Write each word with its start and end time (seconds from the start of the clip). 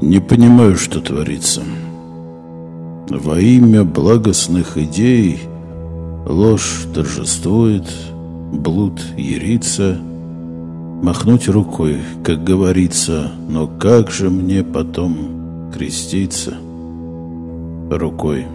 Не 0.00 0.20
понимаю, 0.20 0.76
что 0.76 1.00
творится. 1.00 1.62
Во 3.08 3.38
имя 3.38 3.84
благостных 3.84 4.76
идей 4.76 5.40
ложь 6.26 6.86
торжествует, 6.94 7.86
блуд 8.52 9.00
ерится, 9.16 9.98
махнуть 11.02 11.48
рукой, 11.48 11.98
как 12.24 12.42
говорится, 12.42 13.32
но 13.48 13.66
как 13.66 14.10
же 14.10 14.30
мне 14.30 14.64
потом 14.64 15.70
креститься 15.72 16.54
рукой, 17.90 18.46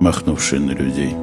махнувшей 0.00 0.58
на 0.58 0.72
людей? 0.72 1.14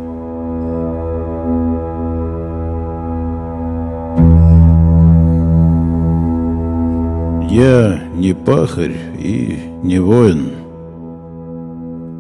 Я 7.56 8.02
не 8.14 8.34
пахарь 8.34 8.98
и 9.18 9.58
не 9.82 9.98
воин 10.00 10.52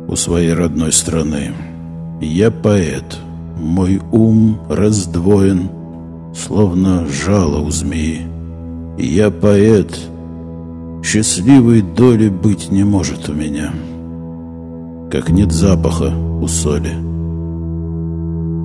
у 0.07 0.15
своей 0.15 0.53
родной 0.53 0.93
страны. 0.93 1.51
Я 2.21 2.51
поэт, 2.51 3.17
мой 3.59 4.01
ум 4.13 4.57
раздвоен, 4.69 5.67
словно 6.33 7.05
жало 7.07 7.59
у 7.59 7.69
змеи. 7.69 8.21
Я 8.97 9.29
поэт, 9.29 9.99
счастливой 11.03 11.81
доли 11.81 12.29
быть 12.29 12.71
не 12.71 12.85
может 12.85 13.27
у 13.27 13.33
меня, 13.33 13.73
как 15.11 15.29
нет 15.31 15.51
запаха 15.51 16.13
у 16.41 16.47
соли, 16.47 16.93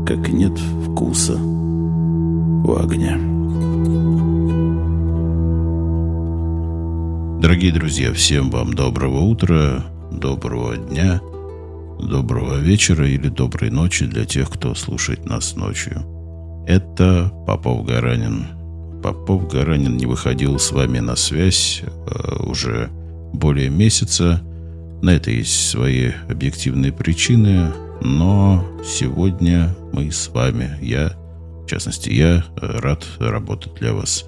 как 0.07 0.33
нет 0.33 0.57
вкуса 0.87 1.35
у 1.35 2.77
огня. 2.77 3.30
Дорогие 7.41 7.73
друзья, 7.73 8.13
всем 8.13 8.51
вам 8.51 8.75
доброго 8.75 9.21
утра, 9.21 9.83
доброго 10.13 10.77
дня, 10.77 11.23
доброго 11.99 12.59
вечера 12.59 13.09
или 13.09 13.29
доброй 13.29 13.71
ночи 13.71 14.05
для 14.05 14.27
тех, 14.27 14.51
кто 14.51 14.75
слушает 14.75 15.25
нас 15.25 15.57
ночью. 15.57 16.05
Это 16.67 17.33
Попов 17.47 17.87
Гаранин. 17.87 18.45
Попов 19.03 19.51
Гаранин 19.51 19.97
не 19.97 20.05
выходил 20.05 20.59
с 20.59 20.71
вами 20.71 20.99
на 20.99 21.17
связь 21.17 21.83
э, 21.83 22.43
уже 22.45 22.91
более 23.33 23.71
месяца. 23.71 24.43
На 25.01 25.15
это 25.15 25.31
есть 25.31 25.71
свои 25.71 26.11
объективные 26.29 26.93
причины, 26.93 27.73
но 28.03 28.63
сегодня 28.85 29.75
мы 29.95 30.13
с 30.13 30.29
вами, 30.29 30.77
я, 30.83 31.15
в 31.65 31.67
частности, 31.67 32.11
я 32.11 32.45
э, 32.61 32.81
рад 32.81 33.07
работать 33.19 33.77
для 33.77 33.95
вас. 33.95 34.27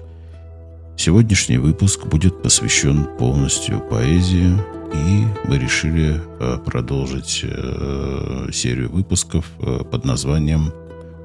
Сегодняшний 0.95 1.57
выпуск 1.57 2.05
будет 2.05 2.41
посвящен 2.41 3.05
полностью 3.17 3.81
поэзии, 3.81 4.53
и 4.93 5.25
мы 5.47 5.57
решили 5.57 6.21
э, 6.39 6.57
продолжить 6.63 7.41
э, 7.43 8.49
серию 8.53 8.89
выпусков 8.91 9.45
э, 9.59 9.79
под 9.83 10.05
названием 10.05 10.71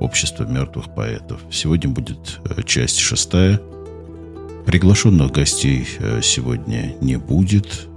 «Общество 0.00 0.44
мертвых 0.44 0.94
поэтов». 0.94 1.40
Сегодня 1.50 1.90
будет 1.90 2.40
часть 2.64 2.98
шестая. 2.98 3.60
Приглашенных 4.64 5.32
гостей 5.32 5.86
сегодня 6.22 6.94
не 7.00 7.16
будет. 7.16 7.88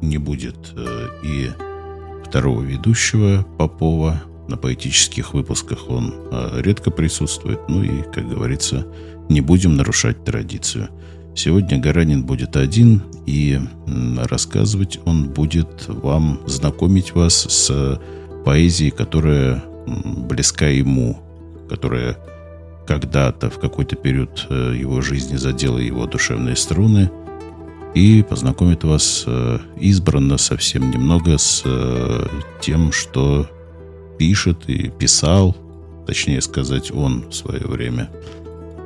Не 0.00 0.18
будет 0.18 0.56
и 1.22 1.50
второго 2.24 2.62
ведущего 2.62 3.46
Попова. 3.56 4.22
На 4.48 4.56
поэтических 4.56 5.32
выпусках 5.32 5.88
он 5.88 6.14
редко 6.56 6.90
присутствует. 6.90 7.60
Ну 7.68 7.84
и, 7.84 8.02
как 8.02 8.28
говорится, 8.28 8.84
не 9.30 9.40
будем 9.40 9.76
нарушать 9.76 10.24
традицию. 10.24 10.88
Сегодня 11.34 11.78
Гаранин 11.78 12.24
будет 12.24 12.56
один, 12.56 13.02
и 13.24 13.58
рассказывать 14.28 14.98
он 15.04 15.28
будет 15.28 15.86
вам, 15.86 16.40
знакомить 16.46 17.14
вас 17.14 17.34
с 17.34 18.00
поэзией, 18.44 18.90
которая 18.90 19.62
близка 19.86 20.66
ему, 20.66 21.18
которая 21.68 22.18
когда-то, 22.86 23.48
в 23.48 23.60
какой-то 23.60 23.94
период 23.94 24.46
э, 24.50 24.74
его 24.76 25.00
жизни 25.00 25.36
задела 25.36 25.78
его 25.78 26.06
душевные 26.06 26.56
струны, 26.56 27.10
и 27.94 28.24
познакомит 28.28 28.82
вас 28.82 29.24
э, 29.26 29.58
избранно 29.78 30.38
совсем 30.38 30.90
немного 30.90 31.38
с 31.38 31.62
э, 31.64 32.26
тем, 32.60 32.90
что 32.90 33.48
пишет 34.18 34.68
и 34.68 34.88
писал, 34.88 35.56
точнее 36.06 36.40
сказать, 36.40 36.90
он 36.90 37.28
в 37.28 37.34
свое 37.34 37.64
время– 37.66 38.10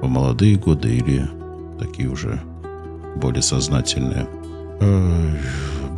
в 0.04 0.08
молодые 0.08 0.56
годы 0.56 0.96
или 0.96 1.28
такие 1.78 2.08
уже 2.08 2.40
более 3.16 3.42
сознательные. 3.42 4.26
Э, 4.80 5.36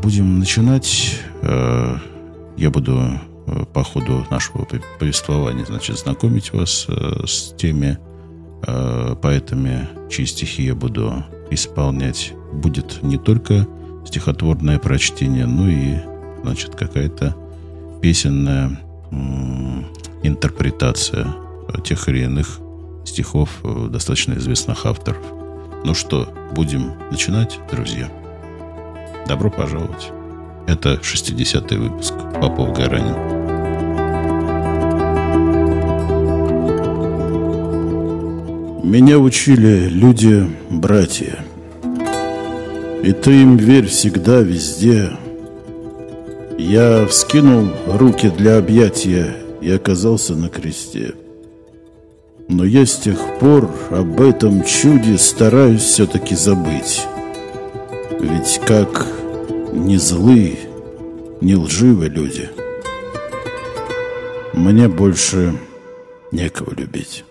будем 0.03 0.39
начинать. 0.39 1.19
Э, 1.43 1.97
я 2.57 2.71
буду 2.71 3.21
э, 3.47 3.65
по 3.73 3.83
ходу 3.83 4.27
нашего 4.31 4.67
повествования, 4.99 5.65
значит, 5.65 5.99
знакомить 5.99 6.53
вас 6.53 6.87
с 6.89 7.55
теми 7.57 7.99
поэтами, 9.23 9.89
чьи 10.11 10.25
стихи 10.27 10.65
я 10.65 10.75
буду 10.75 11.25
исполнять. 11.51 12.33
Будет 12.53 13.03
не 13.03 13.17
только 13.17 13.69
стихотворное 14.05 14.79
прочтение, 14.79 15.47
но 15.47 15.69
и, 15.69 15.97
значит, 16.43 16.75
какая-то 16.75 17.37
песенная 18.01 18.81
интерпретация 20.23 21.29
тех 21.85 22.09
или 22.09 22.25
иных 22.25 22.59
стихов 23.07 23.61
э, 23.63 23.89
достаточно 23.89 24.35
известных 24.35 24.85
авторов. 24.85 25.23
Ну 25.85 25.95
что, 25.95 26.29
будем 26.53 26.95
начинать, 27.11 27.59
друзья? 27.71 28.11
Добро 29.27 29.51
пожаловать. 29.51 30.11
Это 30.67 30.95
60-й 30.95 31.77
выпуск 31.77 32.15
Попов 32.41 32.77
Гаранин. 32.77 33.15
Меня 38.83 39.19
учили 39.19 39.89
люди-братья. 39.89 41.45
И 43.03 43.13
ты 43.13 43.43
им 43.43 43.57
верь 43.57 43.87
всегда, 43.87 44.41
везде. 44.41 45.11
Я 46.59 47.07
вскинул 47.07 47.69
руки 47.87 48.29
для 48.31 48.59
объятия 48.59 49.37
и 49.61 49.71
оказался 49.71 50.35
на 50.35 50.49
кресте. 50.49 51.15
Но 52.49 52.65
я 52.65 52.87
с 52.87 52.97
тех 52.97 53.19
пор 53.41 53.69
об 53.91 54.21
этом 54.21 54.65
чуде 54.65 55.19
стараюсь 55.19 55.83
все-таки 55.83 56.37
забыть. 56.37 57.05
Ведь 58.21 58.61
как 58.65 59.07
не 59.73 59.97
злы, 59.97 60.57
не 61.41 61.57
лживы 61.57 62.07
люди, 62.09 62.49
мне 64.53 64.89
больше 64.89 65.59
некого 66.31 66.73
любить. 66.73 67.25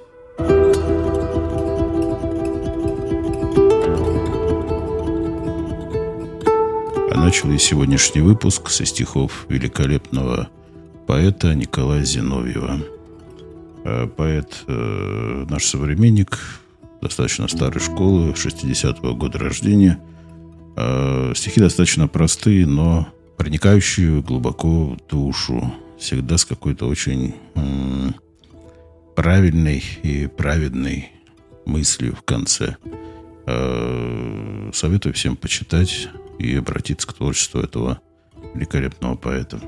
А 7.09 7.18
начал 7.18 7.50
я 7.50 7.58
сегодняшний 7.58 8.22
выпуск 8.22 8.70
со 8.70 8.86
стихов 8.86 9.46
великолепного 9.47 10.50
поэта 11.08 11.56
Николая 11.56 12.03
Зиновьева– 12.03 12.80
поэт, 14.18 14.63
э, 14.68 15.46
наш 15.47 15.66
современник, 15.66 16.40
достаточно 17.01 17.47
старой 17.47 17.79
школы, 17.79 18.34
60-го 18.34 19.13
года 19.16 19.38
рождения. 19.38 20.00
Э, 20.75 21.34
стихи 21.35 21.59
достаточно 21.59 22.07
простые, 22.07 22.66
но 22.66 23.07
проникающие 23.38 24.22
глубоко 24.22 24.87
в 24.87 24.97
душу. 25.08 25.72
Всегда 25.99 26.37
с 26.37 26.46
какой-то 26.46 26.87
очень 26.87 27.35
правильной 29.16 29.82
и 30.03 30.28
праведной 30.28 31.11
мыслью 31.66 32.16
в 32.16 32.23
конце. 32.23 32.76
Советую 34.73 35.14
всем 35.14 35.37
почитать 35.37 36.09
и 36.37 36.55
обратиться 36.58 37.08
к 37.08 37.14
творчеству 37.14 37.61
этого 37.61 38.02
великолепного 38.53 39.16
поэта. 39.16 39.61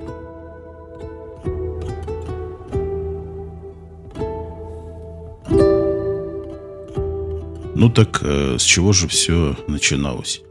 Ну 7.80 7.92
так 7.92 8.22
э, 8.24 8.58
с 8.58 8.64
чего 8.64 8.92
же 8.92 9.08
все 9.08 9.56
начиналось? 9.68 10.42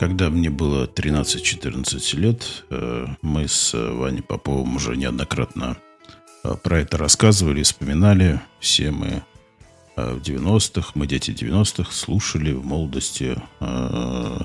Когда 0.00 0.28
мне 0.28 0.50
было 0.50 0.88
13-14 0.88 2.16
лет, 2.16 2.64
э, 2.70 3.06
мы 3.22 3.46
с 3.46 3.72
Ваней 3.74 4.22
Поповым 4.22 4.74
уже 4.74 4.96
неоднократно 4.96 5.76
э, 6.42 6.56
про 6.60 6.80
это 6.80 6.98
рассказывали, 6.98 7.62
вспоминали. 7.62 8.40
Все 8.58 8.90
мы 8.90 9.22
э, 9.94 10.14
в 10.14 10.20
90-х, 10.20 10.90
мы 10.96 11.06
дети 11.06 11.30
90-х, 11.30 11.92
слушали 11.92 12.50
в 12.50 12.66
молодости 12.66 13.40
э, 13.60 14.38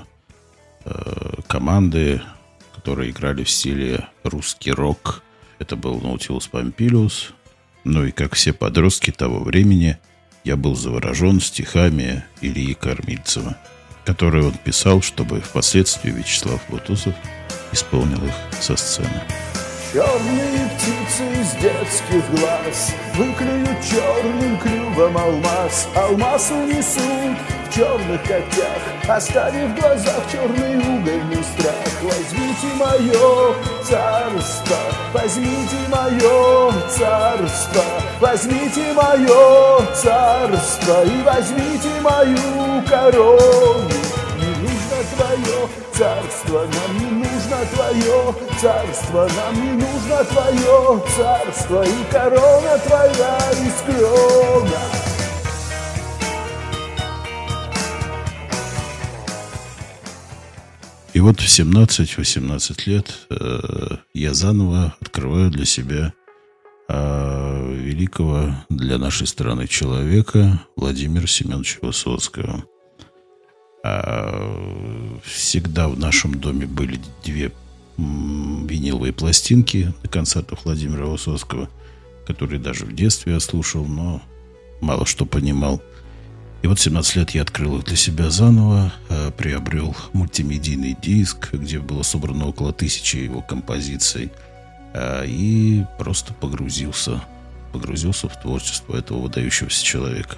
э, 0.84 1.34
команды, 1.48 2.22
которые 2.76 3.10
играли 3.10 3.42
в 3.42 3.50
стиле 3.50 4.06
русский 4.22 4.70
рок. 4.70 5.20
Это 5.58 5.74
был 5.74 6.00
Наутилус 6.00 6.46
Помпилиус. 6.46 7.32
Ну 7.82 8.04
и 8.04 8.12
как 8.12 8.34
все 8.34 8.52
подростки 8.52 9.10
того 9.10 9.40
времени– 9.40 9.98
я 10.44 10.56
был 10.56 10.76
заворожен 10.76 11.40
стихами 11.40 12.24
Ильи 12.40 12.74
Кормильцева. 12.74 13.56
которые 14.04 14.44
он 14.44 14.52
писал, 14.52 15.00
чтобы 15.00 15.40
впоследствии 15.40 16.10
Вячеслав 16.10 16.60
Бутусов 16.68 17.14
исполнил 17.72 18.22
их 18.22 18.34
со 18.60 18.76
сцены. 18.76 19.22
Черные 19.94 20.68
птицы 20.74 21.22
из 21.40 21.52
детских 21.62 22.28
глаз. 22.32 22.92
Выклюют 23.14 23.80
черным 23.80 24.58
клювом 24.58 25.16
алмаз 25.16 25.86
Алмаз 25.94 26.50
унесут 26.50 27.38
в 27.64 27.72
черных 27.72 28.20
когтях. 28.24 28.82
Оставив 29.06 29.70
в 29.70 29.80
глазах 29.80 30.20
черный 30.32 30.78
угольный 30.78 31.44
страх 31.44 32.02
Возьмите 32.02 32.74
мое 32.76 33.54
царство 33.84 34.76
Возьмите 35.12 35.76
мое 35.88 36.72
царство 36.88 37.84
Возьмите 38.18 38.92
мое 38.94 39.86
царство 39.94 41.04
И 41.04 41.22
возьмите 41.22 42.00
мою 42.00 42.82
корону. 42.88 43.88
Не 44.38 44.48
нужно 44.60 44.96
твое 45.16 45.68
царство 45.92 46.66
Нам 46.66 46.98
не 46.98 47.10
нужно 47.10 47.33
твое 47.48 48.34
царство 48.60 49.28
Нам 49.36 49.54
не 49.54 49.72
нужно 49.72 50.24
твое 50.24 51.02
царство 51.16 51.84
И 51.84 52.12
корона 52.12 52.78
твоя 52.86 53.38
из 53.52 53.80
крона 53.82 55.04
И 61.14 61.20
вот 61.20 61.38
в 61.38 61.46
17-18 61.46 62.82
лет 62.86 63.14
э, 63.30 63.96
я 64.14 64.34
заново 64.34 64.96
открываю 65.00 65.48
для 65.48 65.64
себя 65.64 66.12
э, 66.88 67.72
великого 67.72 68.56
для 68.68 68.98
нашей 68.98 69.28
страны 69.28 69.68
человека 69.68 70.60
Владимира 70.74 71.28
Семеновича 71.28 71.78
Высоцкого. 71.82 72.64
Всегда 75.24 75.88
в 75.88 75.98
нашем 75.98 76.34
доме 76.40 76.66
были 76.66 76.98
две 77.22 77.52
виниловые 77.98 79.12
пластинки 79.12 79.92
на 80.02 80.08
концертах 80.08 80.64
Владимира 80.64 81.06
Высоцкого, 81.06 81.68
которые 82.26 82.58
даже 82.58 82.86
в 82.86 82.94
детстве 82.94 83.34
я 83.34 83.40
слушал, 83.40 83.84
но 83.84 84.22
мало 84.80 85.06
что 85.06 85.26
понимал. 85.26 85.82
И 86.62 86.66
вот 86.66 86.80
17 86.80 87.16
лет 87.16 87.30
я 87.32 87.42
открыл 87.42 87.76
их 87.76 87.84
для 87.84 87.96
себя 87.96 88.30
заново, 88.30 88.90
а, 89.10 89.30
приобрел 89.32 89.94
мультимедийный 90.14 90.96
диск, 91.00 91.52
где 91.52 91.78
было 91.78 92.02
собрано 92.02 92.46
около 92.46 92.72
тысячи 92.72 93.18
его 93.18 93.42
композиций, 93.42 94.32
а, 94.94 95.24
и 95.24 95.84
просто 95.98 96.32
погрузился, 96.32 97.22
погрузился 97.72 98.30
в 98.30 98.40
творчество 98.40 98.96
этого 98.96 99.18
выдающегося 99.18 99.84
человека. 99.84 100.36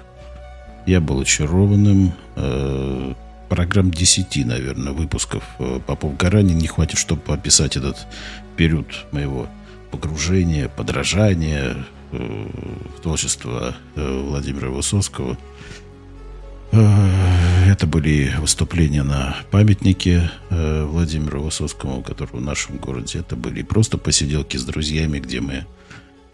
Я 0.85 0.99
был 0.99 1.21
очарованным, 1.21 2.13
программ 3.49 3.91
10, 3.91 4.45
наверное, 4.45 4.93
выпусков 4.93 5.43
э, 5.59 5.79
Попов 5.85 6.17
Гаранин 6.17 6.57
не 6.57 6.67
хватит, 6.67 6.97
чтобы 6.97 7.21
описать 7.33 7.77
этот 7.77 7.97
период 8.55 8.87
моего 9.11 9.47
погружения, 9.91 10.67
подражания 10.67 11.85
э, 12.11 12.47
в 12.97 13.01
творчество 13.01 13.75
э, 13.95 14.21
Владимира 14.21 14.69
Высоцкого. 14.69 15.37
Это 16.71 17.87
были 17.87 18.33
выступления 18.39 19.03
на 19.03 19.37
памятнике 19.51 20.29
Владимиру 20.49 21.43
Высоцкому, 21.43 22.03
который 22.03 22.33
в 22.33 22.41
нашем 22.41 22.75
городе. 22.75 23.19
Это 23.19 23.37
были 23.37 23.61
просто 23.61 23.97
посиделки 23.97 24.57
с 24.57 24.65
друзьями, 24.65 25.19
где 25.19 25.39
мы 25.39 25.65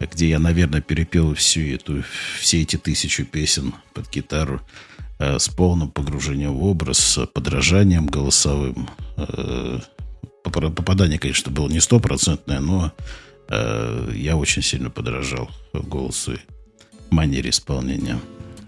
где 0.00 0.28
я, 0.28 0.38
наверное, 0.38 0.80
перепел 0.80 1.34
всю 1.34 1.60
эту, 1.60 2.02
все 2.40 2.62
эти 2.62 2.76
тысячи 2.76 3.22
песен 3.22 3.74
под 3.94 4.10
гитару. 4.10 4.60
Э, 5.18 5.38
с 5.38 5.48
полным 5.48 5.90
погружением 5.90 6.54
в 6.54 6.64
образ, 6.64 6.98
с 6.98 7.26
подражанием 7.26 8.06
голосовым. 8.06 8.88
Э, 9.16 9.78
попадание, 10.42 11.18
конечно, 11.18 11.52
было 11.52 11.68
не 11.68 11.80
стопроцентное, 11.80 12.58
но 12.58 12.92
э, 13.48 14.10
я 14.14 14.36
очень 14.36 14.62
сильно 14.62 14.90
подражал 14.90 15.48
голосу 15.72 16.32
и 16.32 16.38
манере 17.10 17.50
исполнения 17.50 18.18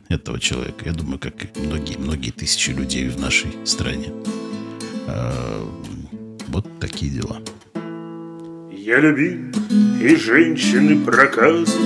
этого 0.08 0.38
человека. 0.38 0.84
Я 0.84 0.92
думаю, 0.92 1.18
как 1.18 1.34
многие-многие 1.56 2.30
тысячи 2.30 2.70
людей 2.70 3.08
в 3.08 3.18
нашей 3.18 3.50
стране. 3.64 4.12
Вот 6.48 6.66
такие 6.80 7.10
дела. 7.10 7.40
Я 8.70 9.00
любил 9.00 9.52
и 10.00 10.14
женщины 10.14 11.04
проказы, 11.04 11.76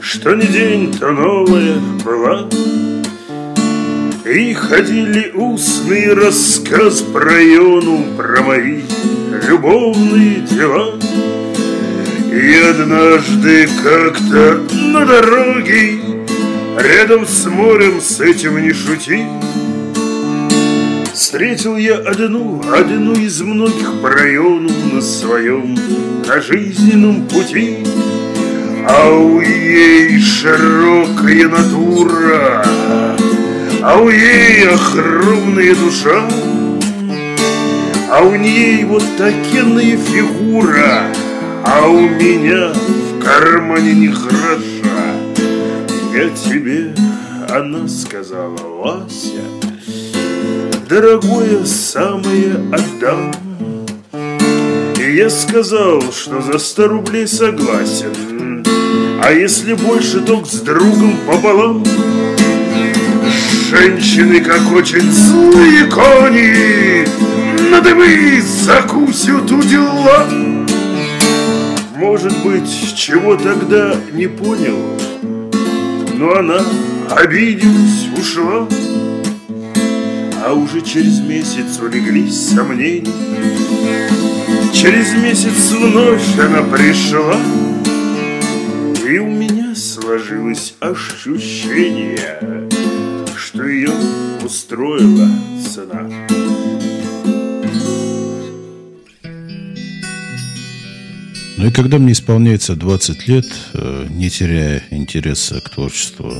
Что 0.00 0.34
не 0.34 0.46
день, 0.46 0.92
то 0.92 1.12
новая 1.12 1.78
была. 2.02 2.48
И 4.24 4.54
ходили 4.54 5.32
устный 5.34 6.14
рассказ 6.14 7.02
про 7.02 7.24
району, 7.24 8.04
про 8.16 8.42
мои 8.42 8.80
любовные 9.48 10.40
дела. 10.40 10.98
И 12.32 12.56
однажды 12.56 13.68
как-то 13.82 14.60
на 14.72 15.04
дороге 15.04 16.00
Рядом 16.78 17.24
с 17.24 17.46
морем 17.46 18.00
с 18.00 18.20
этим 18.20 18.60
не 18.60 18.72
шути. 18.72 19.24
Встретил 21.12 21.76
я 21.76 21.96
одну, 21.96 22.60
одну 22.72 23.12
из 23.12 23.40
многих 23.42 24.00
по 24.02 24.10
району 24.10 24.70
На 24.92 25.00
своем, 25.00 25.78
на 26.26 26.40
жизненном 26.40 27.28
пути. 27.28 27.78
А 28.88 29.08
у 29.08 29.40
ей 29.40 30.18
широкая 30.20 31.48
натура 31.48 32.66
а 33.86 33.98
у 33.98 34.08
ей 34.08 34.66
огромная 34.66 35.74
душа, 35.74 36.26
А 38.10 38.22
у 38.22 38.34
ней 38.34 38.82
вот 38.84 39.04
такенная 39.18 39.98
фигура, 39.98 41.02
А 41.66 41.86
у 41.86 42.08
меня 42.08 42.72
в 42.72 43.22
кармане 43.22 43.92
ни 43.92 44.06
гроша. 44.06 45.04
Я 46.14 46.30
тебе, 46.30 46.94
она 47.50 47.86
сказала, 47.86 48.56
Вася, 48.56 49.44
Дорогое 50.88 51.62
самое 51.66 52.54
отдам. 52.72 53.32
И 54.98 55.14
я 55.14 55.28
сказал, 55.28 56.00
что 56.10 56.40
за 56.40 56.58
сто 56.58 56.88
рублей 56.88 57.28
согласен, 57.28 58.64
А 59.22 59.30
если 59.30 59.74
больше, 59.74 60.22
то 60.22 60.42
с 60.42 60.60
другом 60.60 61.18
пополам. 61.26 61.84
Женщины, 63.54 64.40
как 64.40 64.72
очень 64.72 65.10
злые 65.10 65.86
кони, 65.86 67.06
На 67.70 67.80
дымы 67.80 68.42
закусят 68.42 69.50
у 69.50 69.62
дела. 69.62 70.26
Может 71.96 72.36
быть, 72.44 72.94
чего 72.96 73.36
тогда 73.36 73.94
не 74.12 74.26
понял, 74.26 74.98
Но 76.14 76.34
она, 76.34 76.60
обиделась, 77.10 78.08
ушла. 78.18 78.68
А 80.44 80.52
уже 80.52 80.80
через 80.80 81.20
месяц 81.20 81.78
улеглись 81.80 82.50
сомнения. 82.50 83.12
Через 84.72 85.14
месяц 85.14 85.70
вновь 85.70 86.38
она 86.38 86.62
пришла, 86.62 87.36
И 89.08 89.18
у 89.18 89.26
меня 89.26 89.74
сложилось 89.74 90.74
ощущение, 90.80 92.68
что 93.54 93.68
ее 93.68 93.90
устроила 94.44 95.28
цена. 95.62 96.10
Ну 101.56 101.66
и 101.66 101.70
когда 101.70 101.98
мне 101.98 102.12
исполняется 102.12 102.74
20 102.74 103.28
лет, 103.28 103.46
э, 103.74 104.06
не 104.10 104.28
теряя 104.28 104.82
интереса 104.90 105.60
к 105.60 105.70
творчеству 105.70 106.34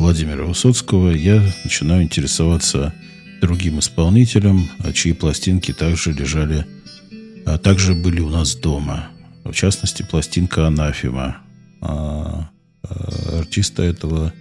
Владимира 0.00 0.44
Высоцкого, 0.44 1.10
я 1.10 1.40
начинаю 1.62 2.02
интересоваться 2.02 2.92
другим 3.40 3.78
исполнителем, 3.78 4.68
а 4.80 4.92
чьи 4.92 5.12
пластинки 5.12 5.72
также 5.72 6.12
лежали, 6.12 6.66
а 7.46 7.58
также 7.58 7.94
были 7.94 8.20
у 8.20 8.30
нас 8.30 8.56
дома. 8.56 9.10
В 9.44 9.52
частности, 9.52 10.02
пластинка 10.02 10.66
Анафима. 10.66 11.38
А, 11.80 12.50
а 12.82 13.38
артиста 13.38 13.84
этого 13.84 14.32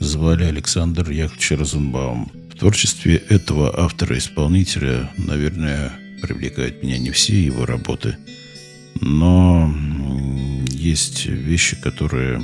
звали 0.00 0.44
Александр 0.44 1.10
Яковлевич 1.10 1.52
Розенбаум. 1.52 2.32
В 2.52 2.58
творчестве 2.58 3.16
этого 3.16 3.78
автора-исполнителя, 3.78 5.10
наверное, 5.16 5.92
привлекают 6.20 6.82
меня 6.82 6.98
не 6.98 7.10
все 7.10 7.40
его 7.40 7.64
работы, 7.64 8.16
но 9.00 9.72
есть 10.68 11.26
вещи, 11.26 11.76
которые 11.80 12.42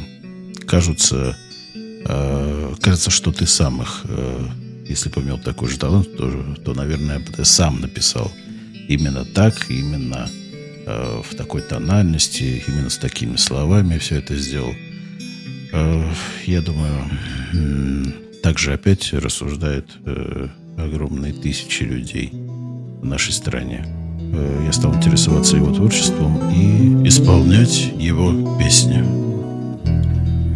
кажутся, 0.66 1.36
э, 1.74 2.74
кажется, 2.80 3.10
что 3.10 3.32
ты 3.32 3.46
сам 3.46 3.82
их, 3.82 4.02
э, 4.04 4.48
если 4.88 5.08
бы 5.08 5.20
имел 5.22 5.38
такой 5.38 5.68
же 5.68 5.78
талант, 5.78 6.16
то, 6.16 6.56
то 6.64 6.74
наверное, 6.74 7.20
ты 7.20 7.44
сам 7.44 7.80
написал 7.80 8.32
именно 8.88 9.24
так, 9.24 9.70
именно 9.70 10.28
э, 10.86 11.22
в 11.28 11.34
такой 11.34 11.62
тональности, 11.62 12.62
именно 12.68 12.90
с 12.90 12.98
такими 12.98 13.36
словами 13.36 13.98
все 13.98 14.16
это 14.16 14.36
сделал. 14.36 14.74
Э, 15.76 16.02
я 16.46 16.62
думаю, 16.62 17.04
также 18.42 18.72
опять 18.72 19.12
рассуждает 19.12 19.84
э, 20.06 20.48
огромные 20.78 21.34
тысячи 21.34 21.82
людей 21.82 22.30
в 22.32 23.04
нашей 23.04 23.34
стране. 23.34 23.84
Э, 24.32 24.62
я 24.64 24.72
стал 24.72 24.94
интересоваться 24.94 25.56
его 25.56 25.74
творчеством 25.74 26.50
и 26.50 27.06
исполнять 27.06 27.92
его 27.98 28.56
песни. 28.58 29.04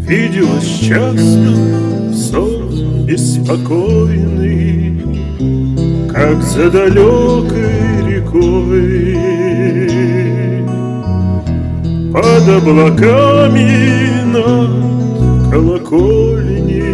Виделось 0.08 0.78
часто 0.80 2.14
сон 2.14 3.04
беспокойный, 3.04 5.02
Как 6.10 6.42
за 6.42 6.70
далекой 6.70 8.08
рекой. 8.08 9.16
Под 12.10 12.48
облаками 12.48 14.24
над 14.32 14.99
колокольней 15.50 16.84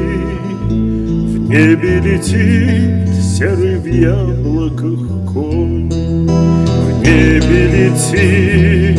В 1.29 1.39
небе 1.49 2.01
летит 2.01 3.15
серый 3.23 3.77
в 3.77 3.87
яблоках 3.87 4.99
конь. 5.31 5.91
В 5.91 6.89
небе 7.03 7.63
летит, 7.75 8.99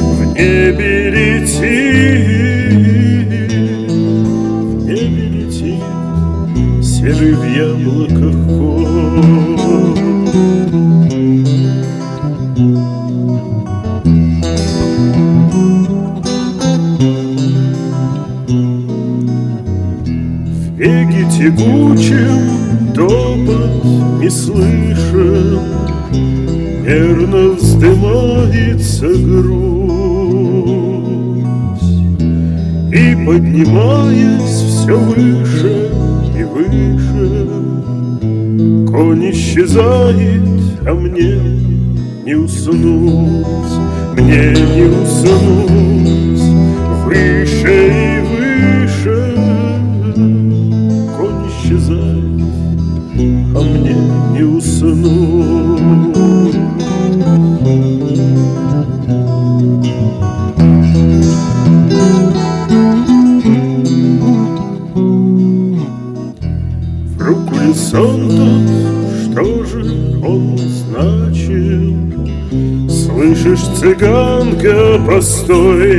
в 0.00 0.34
небе 0.34 1.10
летит 1.10 1.62
серый 6.82 7.34
в 7.34 7.44
яблоках 7.56 8.36
В 8.48 9.51
беге 21.42 21.56
тягучем 21.56 22.92
топот 22.94 23.84
не 24.20 24.30
слышен, 24.30 25.58
Нервно 26.84 27.52
вздымается 27.52 29.08
грудь, 29.08 29.82
И, 32.92 33.16
поднимаясь 33.26 34.62
все 34.68 34.96
выше, 34.96 35.90
выше 36.54 37.48
Конь 38.88 39.30
исчезает, 39.30 40.42
а 40.86 40.94
мне 40.94 41.38
не 42.24 42.34
уснуть 42.34 43.72
Мне 44.16 44.52
не 44.52 44.84
уснуть 44.84 46.01
Слышишь, 73.42 73.66
цыганка, 73.76 75.00
постой 75.04 75.92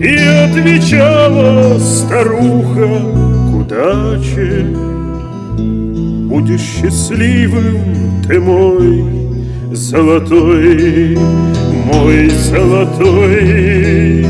И 0.00 0.16
отвечала 0.16 1.78
старуха 1.78 2.88
к 3.50 3.54
удаче 3.54 4.66
Будешь 5.58 6.62
счастливым 6.62 8.22
ты 8.26 8.40
мой 8.40 9.04
золотой, 9.72 11.18
мой 11.84 12.30
золотой. 12.30 14.26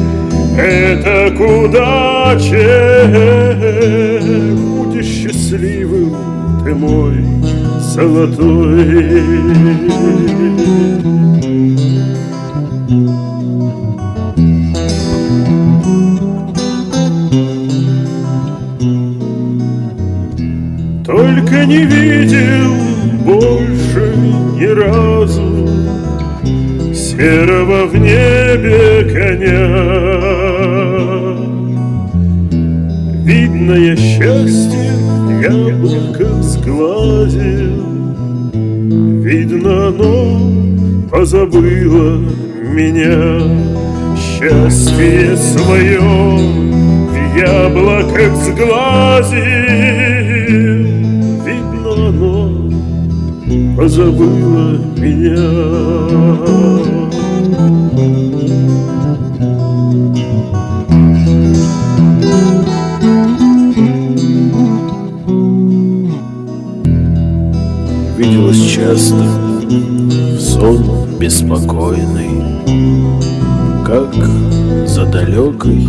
Это 0.58 1.30
к 1.36 1.40
удаче 1.40 2.66
Будешь 4.58 5.06
счастливым 5.06 6.16
ты 6.64 6.74
мой 6.74 7.23
золотой. 7.94 8.74
Только 21.06 21.66
не 21.66 21.84
видел 21.84 22.72
больше 23.24 24.16
ни 24.56 24.66
разу 24.66 25.68
Серого 26.92 27.86
в 27.86 27.94
небе 27.96 29.04
коня. 29.14 29.66
Видное 33.24 33.96
счастье 33.96 34.90
яблоко 35.42 36.42
сглазил 36.42 37.73
Видно, 39.34 39.88
оно 39.88 41.08
позабыло 41.10 42.20
меня. 42.62 43.42
Счастье 44.16 45.36
свое 45.36 45.98
в 45.98 47.36
яблоках 47.36 48.32
сглазил. 48.36 49.42
Видно, 51.44 51.90
оно 52.10 52.70
позабыло 53.76 54.78
меня 54.98 56.93
часто 68.84 69.14
в 69.14 70.40
сон 70.40 71.08
беспокойный, 71.18 72.42
Как 73.86 74.14
за 74.86 75.06
далекой 75.06 75.88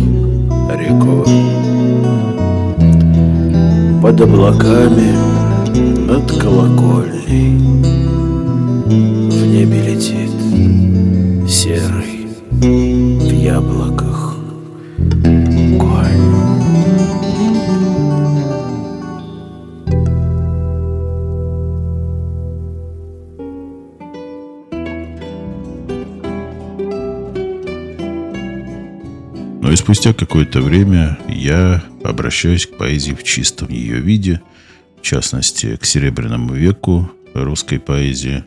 рекой. 0.78 1.26
Под 4.00 4.20
облаками 4.20 5.12
над 6.08 6.32
колокольней 6.40 7.65
спустя 29.86 30.12
какое-то 30.12 30.62
время 30.62 31.16
я 31.28 31.80
обращаюсь 32.02 32.66
к 32.66 32.76
поэзии 32.76 33.12
в 33.12 33.22
чистом 33.22 33.68
ее 33.68 34.00
виде, 34.00 34.40
в 34.98 35.02
частности, 35.02 35.76
к 35.76 35.84
Серебряному 35.84 36.54
веку 36.54 37.08
русской 37.34 37.78
поэзии. 37.78 38.42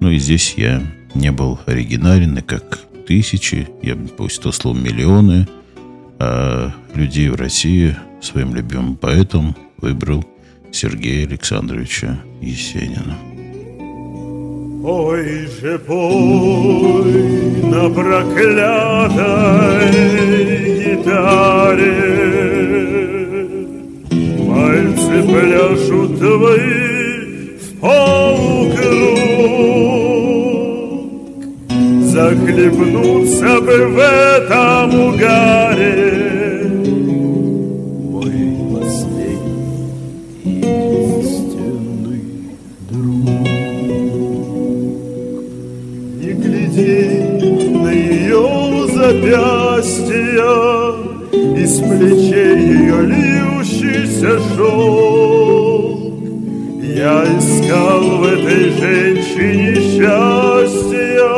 Ну 0.00 0.10
и 0.10 0.18
здесь 0.18 0.52
я 0.58 0.82
не 1.14 1.32
был 1.32 1.58
оригинален, 1.64 2.36
и 2.36 2.42
как 2.42 2.80
тысячи, 3.06 3.66
я 3.82 3.96
пусть 3.96 4.42
то 4.42 4.52
слово 4.52 4.76
миллионы, 4.76 5.48
а 6.18 6.74
людей 6.92 7.30
в 7.30 7.36
России 7.36 7.96
своим 8.20 8.54
любимым 8.54 8.96
поэтом 8.96 9.56
выбрал 9.78 10.26
Сергея 10.72 11.26
Александровича 11.26 12.18
Есенина. 12.42 13.16
Ой 14.84 15.48
же 15.58 15.78
пой 15.78 17.12
на 17.62 17.88
проклятой 17.88 19.46
гитаре. 20.96 21.96
Пальцы 24.48 25.22
пляшут 25.22 26.18
твои 26.18 27.56
в 27.58 27.80
полукруг. 27.80 29.16
Захлебнуться 32.02 33.60
бы 33.60 33.76
в 33.88 33.98
этом 33.98 34.88
угаре. 35.08 36.02
Мой 38.10 38.36
последний 38.72 39.80
единственный 40.44 42.22
друг. 42.90 43.38
Не 46.20 46.32
гляди 46.32 47.00
на 47.76 47.90
ее 47.92 48.46
запястья 48.94 50.85
Из 51.76 51.82
плечей 51.82 52.56
ее 52.56 53.02
льющийся 53.02 54.40
шел. 54.54 56.10
Я 56.80 57.22
искал 57.38 58.16
в 58.16 58.24
этой 58.24 58.70
женщине 58.70 59.74
счастья, 59.74 61.28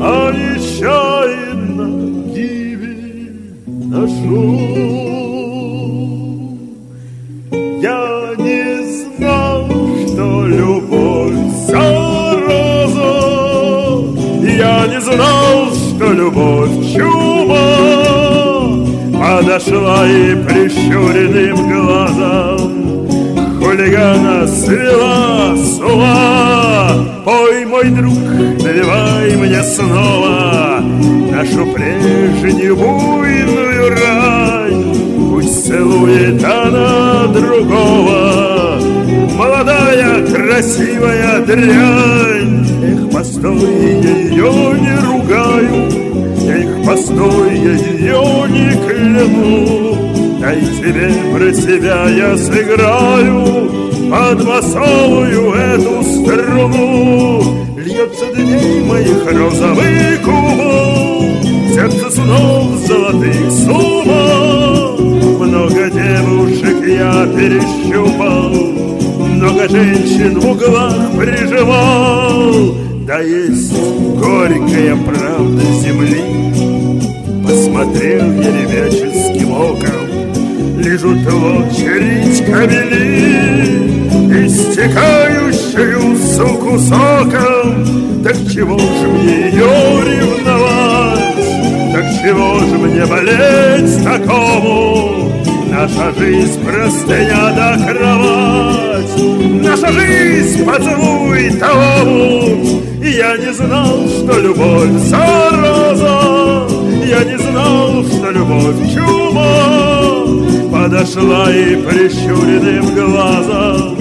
а 0.00 0.32
нечаянно 0.32 1.86
гибель 2.34 3.60
нашел. 3.90 5.09
Подошла 19.60 20.06
и 20.08 20.34
прищуренным 20.34 21.56
глазом 21.68 23.08
хулигана 23.58 24.46
свела 24.46 25.56
с 25.56 25.78
ума. 25.80 26.92
Пой, 27.24 27.64
мой 27.66 27.90
друг, 27.90 28.14
наливай 28.62 29.36
мне 29.36 29.62
снова 29.62 30.82
нашу 31.30 31.66
прежнюю 31.72 32.76
буйную 32.76 33.90
рай. 33.90 34.74
Пусть 35.30 35.66
целует 35.66 36.42
она 36.42 37.26
другого, 37.26 38.80
молодая 39.36 40.26
красивая 40.26 41.40
дрянь. 41.40 42.66
Эх, 42.82 43.10
постой, 43.10 44.00
ее 44.00 44.52
не 44.80 44.96
ругаю, 45.06 45.99
Эх, 47.00 47.06
постой, 47.06 47.56
я 47.56 47.72
ее 47.72 48.48
не 48.48 48.70
кляну. 48.86 50.40
Дай 50.40 50.60
тебе 50.60 51.12
про 51.34 51.52
себя 51.52 52.08
я 52.08 52.36
сыграю 52.36 53.70
Под 54.10 54.46
басовую 54.46 55.52
эту 55.52 56.02
струну 56.02 57.66
Льется 57.76 58.24
дней 58.34 58.82
моих 58.84 59.30
розовый 59.30 60.16
кубок 60.24 61.74
Сердце 61.74 62.10
снов 62.10 62.74
золотых 62.86 63.50
сумок. 63.50 64.98
Много 65.40 65.90
девушек 65.90 66.86
я 66.86 67.26
перещупал 67.26 68.50
Много 69.28 69.68
женщин 69.68 70.40
в 70.40 70.50
углах 70.50 71.10
приживал. 71.18 72.74
Да 73.06 73.20
есть 73.20 73.74
горькая 74.18 74.96
правда 74.96 75.62
земли 75.82 76.29
очередь 81.26 82.44
кабели 82.46 83.90
Истекающую 84.46 86.16
суку 86.16 86.78
соком 86.78 88.22
Так 88.22 88.36
чего 88.52 88.78
же 88.78 89.08
мне 89.08 89.50
ее 89.50 90.02
ревновать? 90.04 91.20
Так 91.92 92.04
чего 92.22 92.58
же 92.60 92.78
мне 92.78 93.04
болеть 93.06 94.04
такому? 94.04 95.30
Наша 95.70 96.12
жизнь 96.18 96.64
простыня 96.64 97.52
да 97.54 97.76
кровать. 97.76 99.16
Наша 99.62 99.92
жизнь 99.92 100.64
поцелуй 100.64 101.50
того. 101.58 102.50
Я 103.02 103.36
не 103.36 103.52
знал, 103.52 104.08
что 104.08 104.40
любовь 104.40 104.90
зараза. 105.08 106.68
Я 107.04 107.24
не 107.24 107.38
знал, 107.38 108.04
что 108.04 108.30
любовь 108.30 108.94
чума 108.94 109.89
Подошла 111.00 111.50
и 111.50 111.76
прищуренным 111.76 112.94
глазом 112.94 113.96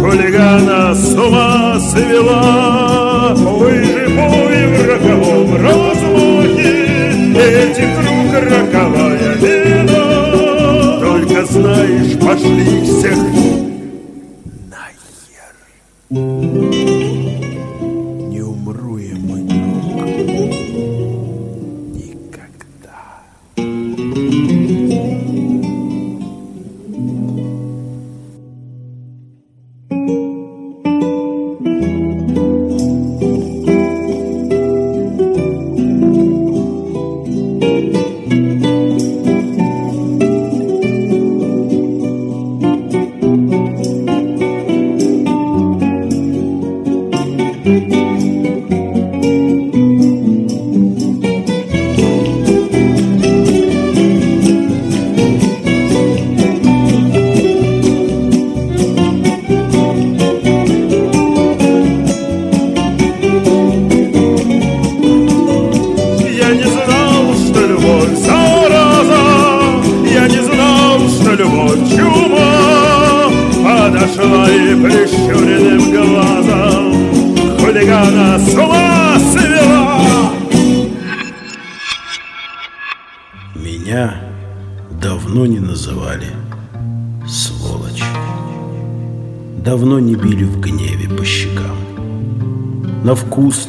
Хулигана 0.00 0.92
с 0.92 1.14
ума 1.14 1.78
свела. 1.78 3.32
Вы 3.36 3.84
же 3.84 4.08
бой 4.08 4.66
в 4.66 4.88
роковом 4.88 5.54
разлуке 5.64 6.88
Этих 7.36 7.96
рук 7.96 8.34
роковая 8.42 9.36
беда. 9.36 10.98
Только 10.98 11.46
знаешь, 11.46 12.18
пошли 12.18 12.82
всех 12.82 13.18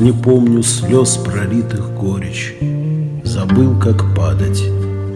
не 0.04 0.12
помню 0.12 0.62
слез 0.64 1.16
пролитых 1.16 1.94
горечь. 1.94 2.56
Забыл, 3.24 3.80
как 3.80 4.14
падать, 4.14 4.62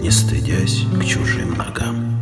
не 0.01 0.09
стыдясь 0.09 0.85
к 0.97 1.03
чужим 1.03 1.55
ногам. 1.57 2.17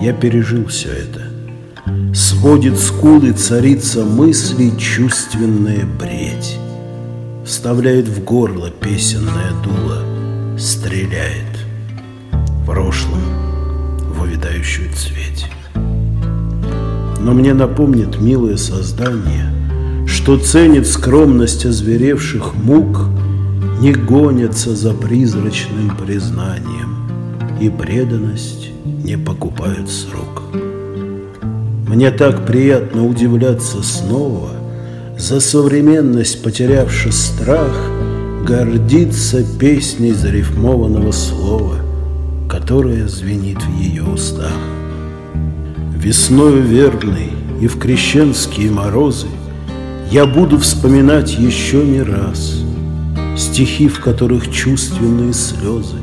Я 0.00 0.12
пережил 0.12 0.66
все 0.66 0.90
это. 0.90 2.14
Сводит 2.14 2.78
скулы 2.78 3.32
царица 3.32 4.04
мысли 4.04 4.70
чувственная 4.78 5.84
бредь. 5.84 6.58
Вставляет 7.44 8.06
в 8.06 8.22
горло 8.22 8.70
песенное 8.70 9.50
дуло, 9.64 10.56
стреляет 10.56 11.58
в 12.30 12.66
прошлом 12.66 13.20
в 14.14 14.22
увядающую 14.22 14.92
цветь. 14.94 15.50
Но 15.74 17.32
мне 17.32 17.52
напомнит 17.52 18.20
милое 18.20 18.56
создание, 18.56 19.61
Что 20.12 20.36
ценит 20.36 20.86
скромность 20.86 21.64
озверевших 21.64 22.54
мук, 22.54 23.06
Не 23.80 23.92
гонятся 23.92 24.76
за 24.76 24.92
призрачным 24.92 25.96
признанием, 25.96 26.98
И 27.58 27.70
преданность 27.70 28.68
не 28.84 29.16
покупают 29.16 29.88
с 29.90 30.06
рук. 30.12 30.42
Мне 31.88 32.10
так 32.10 32.46
приятно 32.46 33.06
удивляться 33.06 33.82
снова, 33.82 34.50
За 35.18 35.40
современность 35.40 36.42
потерявши 36.42 37.10
страх, 37.10 37.74
Гордиться 38.46 39.42
песней 39.58 40.12
зарифмованного 40.12 41.12
слова, 41.12 41.76
Которое 42.50 43.08
звенит 43.08 43.62
в 43.62 43.80
ее 43.80 44.04
устах. 44.04 44.58
Весною 45.96 46.62
верной 46.62 47.30
и 47.62 47.66
в 47.66 47.78
крещенские 47.78 48.70
морозы 48.70 49.28
Я 50.12 50.26
буду 50.26 50.58
вспоминать 50.58 51.38
еще 51.38 51.82
не 51.82 52.02
раз 52.02 52.62
Стихи, 53.34 53.88
в 53.88 53.98
которых 53.98 54.52
чувственные 54.52 55.32
слезы 55.32 55.96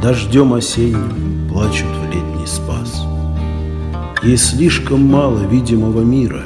Дождем 0.00 0.54
осенним 0.54 1.48
плачут 1.48 1.88
в 1.88 2.14
летний 2.14 2.46
спас. 2.46 3.02
Ей 4.22 4.36
слишком 4.36 5.04
мало 5.04 5.40
видимого 5.40 6.02
мира, 6.02 6.44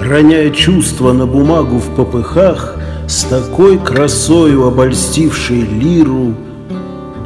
Роняя 0.00 0.48
чувства 0.48 1.12
на 1.12 1.26
бумагу 1.26 1.76
в 1.76 1.94
попыхах, 1.94 2.78
С 3.06 3.24
такой 3.24 3.78
красою 3.78 4.66
обольстившей 4.66 5.60
лиру 5.60 6.34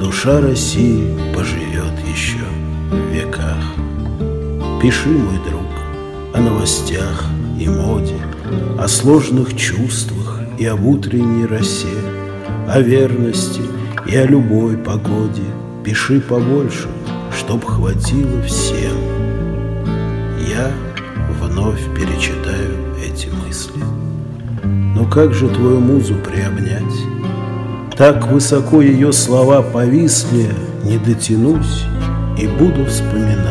Душа 0.00 0.40
России 0.40 1.16
поживет 1.36 1.94
еще 2.12 2.42
век 3.12 3.38
Пиши, 4.82 5.08
мой 5.08 5.38
друг, 5.48 5.68
о 6.34 6.40
новостях 6.40 7.26
и 7.60 7.68
моде, 7.68 8.16
О 8.78 8.88
сложных 8.88 9.56
чувствах 9.56 10.40
и 10.58 10.66
об 10.66 10.84
утренней 10.86 11.46
росе, 11.46 11.86
О 12.68 12.80
верности 12.80 13.62
и 14.06 14.16
о 14.16 14.26
любой 14.26 14.76
погоде. 14.76 15.42
Пиши 15.84 16.20
побольше, 16.20 16.88
чтоб 17.36 17.64
хватило 17.64 18.42
всем. 18.42 18.96
Я 20.48 20.70
вновь 21.40 21.82
перечитаю 21.94 22.74
эти 23.04 23.28
мысли. 23.28 23.82
Но 24.64 25.04
как 25.04 25.32
же 25.34 25.48
твою 25.48 25.80
музу 25.80 26.14
приобнять? 26.14 26.82
Так 27.96 28.28
высоко 28.28 28.82
ее 28.82 29.12
слова 29.12 29.62
повисли, 29.62 30.50
Не 30.84 30.98
дотянусь 30.98 31.84
и 32.38 32.46
буду 32.46 32.86
вспоминать. 32.86 33.47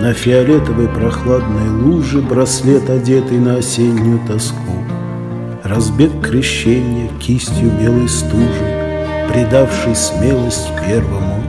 На 0.00 0.12
фиолетовой 0.12 0.88
прохладной 0.88 1.70
луже 1.70 2.20
Браслет, 2.20 2.90
одетый 2.90 3.38
на 3.38 3.56
осеннюю 3.56 4.20
тоску. 4.26 4.84
Разбег 5.64 6.20
крещения 6.20 7.08
кистью 7.18 7.70
белой 7.80 8.08
стужи, 8.08 8.76
Придавший 9.32 9.96
смелость 9.96 10.70
первому 10.86 11.42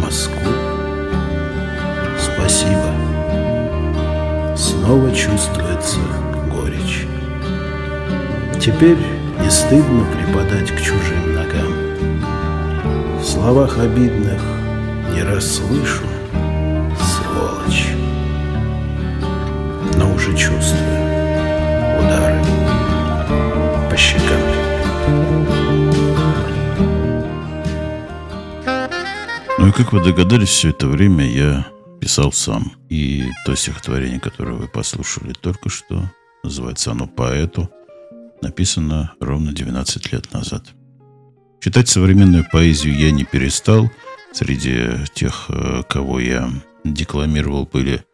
мазку. 0.00 0.32
Спасибо. 2.18 2.90
Снова 4.56 5.10
чувствуется 5.10 6.00
горечь. 6.52 7.06
Теперь 8.60 8.98
не 9.40 9.50
стыдно 9.50 10.04
припадать 10.14 10.70
к 10.70 10.78
чужим 10.80 11.34
ногам. 11.34 11.72
В 13.20 13.24
словах 13.24 13.78
обидных 13.78 14.42
не 15.12 15.22
расслышу, 15.22 16.04
уже 20.24 20.36
чувствую 20.36 20.82
удары 21.98 22.40
по 23.90 23.96
щекам. 23.96 24.40
Ну 29.58 29.68
и 29.68 29.72
как 29.72 29.92
вы 29.92 30.02
догадались, 30.02 30.48
все 30.48 30.70
это 30.70 30.86
время 30.86 31.26
я 31.26 31.66
писал 32.00 32.32
сам. 32.32 32.72
И 32.88 33.24
то 33.44 33.54
стихотворение, 33.54 34.20
которое 34.20 34.54
вы 34.54 34.68
послушали 34.68 35.32
только 35.32 35.68
что, 35.68 36.10
называется 36.42 36.92
оно 36.92 37.06
«Поэту», 37.06 37.70
написано 38.42 39.12
ровно 39.20 39.52
12 39.52 40.12
лет 40.12 40.32
назад. 40.32 40.64
Читать 41.60 41.88
современную 41.88 42.46
поэзию 42.50 42.96
я 42.96 43.10
не 43.10 43.24
перестал. 43.24 43.90
Среди 44.32 45.04
тех, 45.14 45.46
э, 45.48 45.82
кого 45.88 46.18
я 46.20 46.50
декламировал, 46.84 47.68
были 47.72 48.04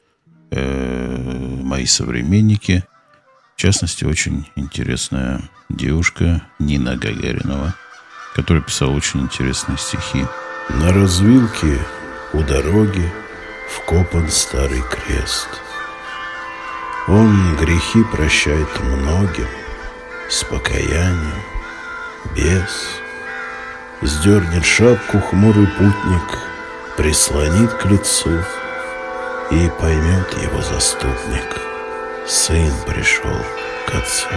э, 0.51 1.57
мои 1.63 1.87
современники. 1.87 2.85
В 3.57 3.61
частности, 3.61 4.05
очень 4.05 4.49
интересная 4.57 5.43
девушка 5.69 6.43
Нина 6.59 6.97
Гагаринова, 6.97 7.75
которая 8.35 8.63
писала 8.63 8.93
очень 8.93 9.21
интересные 9.21 9.79
стихи. 9.79 10.27
На 10.71 10.93
развилке 10.93 11.79
у 12.33 12.43
дороги 12.43 13.11
вкопан 13.69 14.29
старый 14.29 14.83
крест. 14.83 15.49
Он 17.09 17.57
грехи 17.57 18.05
прощает 18.05 18.69
многим, 18.81 19.49
с 20.29 20.45
покаянием, 20.45 21.43
без. 22.37 23.01
Сдернет 24.03 24.65
шапку 24.65 25.19
хмурый 25.19 25.67
путник, 25.67 26.39
прислонит 26.97 27.73
к 27.75 27.87
лицу, 27.87 28.31
и 29.51 29.69
поймет 29.81 30.33
его 30.43 30.63
заступник. 30.63 31.61
Сын 32.27 32.73
пришел 32.87 33.37
к 33.87 33.95
отцу. 33.95 34.29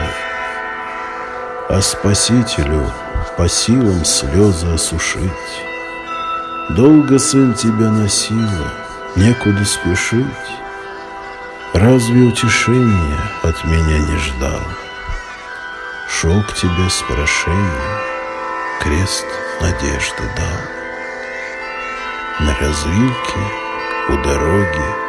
А 1.69 1.81
Спасителю 1.81 2.91
по 3.37 3.47
силам 3.47 4.03
слезы 4.05 4.73
осушить. 4.73 5.31
Долго 6.69 7.19
сын 7.19 7.53
тебя 7.53 7.89
носила, 7.89 8.71
некуда 9.15 9.63
спешить. 9.65 10.25
Разве 11.73 12.21
утешения 12.21 13.19
от 13.43 13.63
меня 13.65 13.99
не 13.99 14.17
ждал? 14.17 14.61
Шел 16.07 16.41
к 16.43 16.53
тебе 16.53 16.89
с 16.89 17.01
прошением, 17.01 17.99
крест 18.79 19.25
надежды 19.61 20.23
дал. 20.37 20.61
На 22.39 22.55
развилке 22.59 23.39
у 24.09 24.17
дороги 24.23 25.02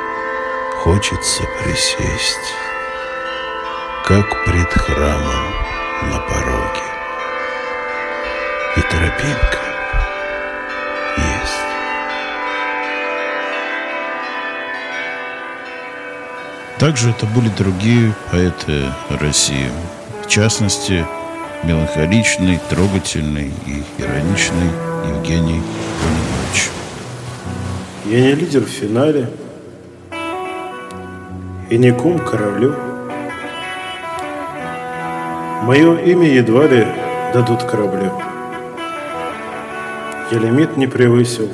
хочется 0.84 1.42
присесть, 1.62 2.52
Как 4.04 4.44
пред 4.44 4.68
храмом 4.68 5.46
на 6.02 6.18
пороге. 6.18 6.82
И 8.76 8.80
тропинка 8.82 9.60
есть. 11.16 11.64
Также 16.78 17.10
это 17.12 17.24
были 17.24 17.48
другие 17.48 18.12
поэты 18.30 18.92
России. 19.08 19.70
В 20.22 20.28
частности, 20.28 21.06
меланхоличный, 21.62 22.60
трогательный 22.68 23.54
и 23.66 23.82
ироничный 24.02 24.70
Евгений 25.08 25.62
Леонидович. 26.02 26.68
Я 28.04 28.20
не 28.20 28.34
лидер 28.34 28.64
в 28.64 28.68
финале 28.68 29.30
и 31.74 31.78
не 31.78 31.90
кум 31.90 32.20
королю. 32.20 32.72
Мое 35.62 35.96
имя 36.04 36.28
едва 36.28 36.68
ли 36.68 36.86
дадут 37.32 37.64
кораблю. 37.64 38.12
Я 40.30 40.38
лимит 40.38 40.76
не 40.76 40.86
превысил 40.86 41.48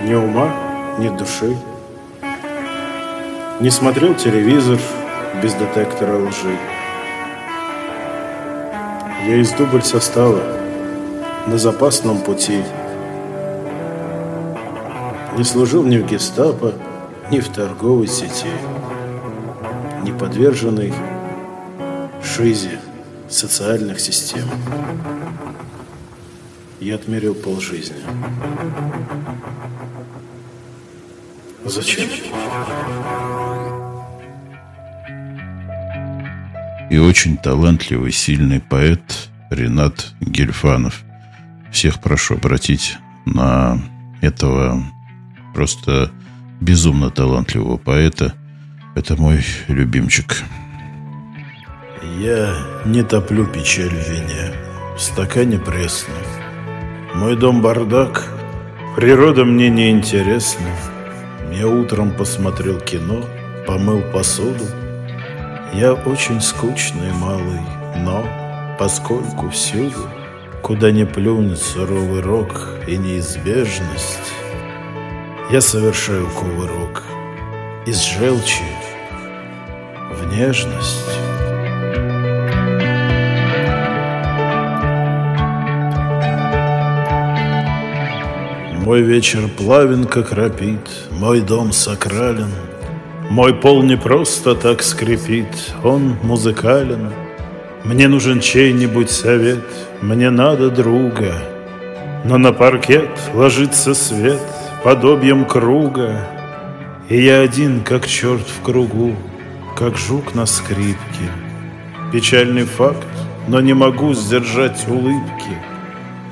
ни 0.00 0.14
ума, 0.14 0.48
ни 0.98 1.10
души. 1.10 1.54
Не 3.60 3.68
смотрел 3.68 4.14
телевизор 4.14 4.78
без 5.42 5.52
детектора 5.52 6.16
лжи. 6.16 6.56
Я 9.28 9.36
из 9.36 9.52
дубль 9.52 9.82
состава 9.82 10.40
на 11.46 11.58
запасном 11.58 12.22
пути. 12.22 12.62
Не 15.36 15.44
служил 15.44 15.82
ни 15.82 15.98
в 15.98 16.06
гестапо, 16.06 16.72
ни 17.30 17.38
в 17.38 17.48
торговой 17.48 18.08
сети, 18.08 18.50
не 20.02 20.12
подверженный 20.12 20.92
шизе 22.24 22.80
социальных 23.28 24.00
систем. 24.00 24.48
Я 26.80 26.96
отмерил 26.96 27.34
полжизни. 27.34 27.96
Зачем? 31.64 32.08
И 36.90 36.98
очень 36.98 37.36
талантливый, 37.36 38.10
сильный 38.10 38.60
поэт 38.60 39.28
Ренат 39.50 40.14
Гельфанов. 40.20 41.04
Всех 41.70 42.00
прошу 42.00 42.34
обратить 42.34 42.96
на 43.24 43.80
этого 44.20 44.82
просто 45.54 46.10
безумно 46.60 47.10
талантливого 47.10 47.76
поэта. 47.76 48.34
Это 48.94 49.16
мой 49.16 49.44
любимчик. 49.68 50.42
Я 52.18 52.54
не 52.84 53.02
топлю 53.02 53.46
печаль 53.46 53.88
в 53.88 54.08
вине, 54.08 54.52
в 54.96 55.00
стакане 55.00 55.58
пресно. 55.58 56.14
Мой 57.14 57.36
дом 57.36 57.62
бардак, 57.62 58.28
природа 58.96 59.44
мне 59.44 59.68
не 59.68 59.90
интересна. 59.90 60.68
Я 61.52 61.66
утром 61.66 62.12
посмотрел 62.12 62.78
кино, 62.78 63.24
помыл 63.66 64.02
посуду. 64.12 64.64
Я 65.72 65.94
очень 65.94 66.40
скучный 66.40 67.12
малый, 67.12 67.60
но 67.98 68.26
поскольку 68.78 69.50
всюду, 69.50 70.08
куда 70.62 70.90
не 70.90 71.04
плюнет 71.06 71.58
суровый 71.58 72.22
рок 72.22 72.68
и 72.86 72.96
неизбежность, 72.96 74.39
я 75.52 75.60
совершаю 75.60 76.28
кувырок 76.28 77.02
из 77.84 78.00
желчи 78.04 78.62
в 80.12 80.32
нежность. 80.32 81.18
Мой 88.84 89.02
вечер 89.02 89.48
плавен, 89.58 90.04
как 90.04 90.32
рапит, 90.32 90.88
Мой 91.10 91.40
дом 91.40 91.72
сакрален, 91.72 92.52
Мой 93.28 93.52
пол 93.52 93.82
не 93.82 93.96
просто 93.96 94.54
так 94.54 94.82
скрипит, 94.82 95.74
Он 95.82 96.16
музыкален. 96.22 97.12
Мне 97.84 98.06
нужен 98.06 98.40
чей-нибудь 98.40 99.10
совет, 99.10 99.64
Мне 100.00 100.30
надо 100.30 100.70
друга, 100.70 101.34
Но 102.24 102.38
на 102.38 102.52
паркет 102.52 103.10
ложится 103.34 103.94
свет 103.94 104.40
Подобием 104.82 105.44
круга, 105.44 106.26
И 107.10 107.20
я 107.20 107.40
один, 107.40 107.82
как 107.82 108.06
черт 108.06 108.48
в 108.48 108.62
кругу, 108.62 109.14
как 109.76 109.98
жук 109.98 110.34
на 110.34 110.46
скрипке. 110.46 111.28
Печальный 112.10 112.64
факт, 112.64 113.06
но 113.46 113.60
не 113.60 113.74
могу 113.74 114.14
сдержать 114.14 114.88
улыбки. 114.88 115.58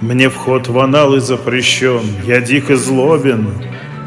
Мне 0.00 0.30
вход 0.30 0.66
в 0.66 0.78
аналы 0.78 1.20
запрещен, 1.20 2.00
я 2.24 2.40
дико 2.40 2.76
злобен. 2.76 3.52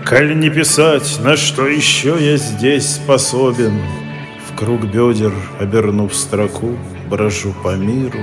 Коль 0.09 0.35
не 0.35 0.49
писать, 0.49 1.19
на 1.23 1.37
что 1.37 1.67
еще 1.67 2.17
я 2.19 2.37
здесь 2.37 2.95
способен? 2.95 3.79
В 4.47 4.57
круг 4.57 4.85
бедер, 4.85 5.33
обернув 5.59 6.15
строку, 6.15 6.75
брожу 7.11 7.53
по 7.63 7.75
миру. 7.75 8.19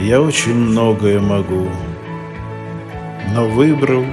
Я 0.00 0.20
очень 0.20 0.54
многое 0.54 1.18
могу, 1.18 1.70
но 3.34 3.48
выбрал 3.48 4.04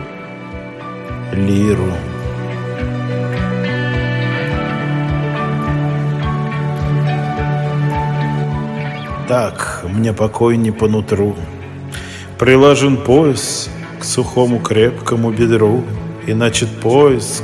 лиру. 1.47 1.91
Так, 9.27 9.85
мне 9.87 10.11
покой 10.11 10.57
не 10.57 10.71
по 10.71 10.87
нутру. 10.87 11.35
Прилажен 12.39 12.97
пояс 12.97 13.69
к 13.99 14.03
сухому 14.03 14.59
крепкому 14.59 15.31
бедру, 15.31 15.83
И 16.25 16.33
начат 16.33 16.69
поиск, 16.79 17.43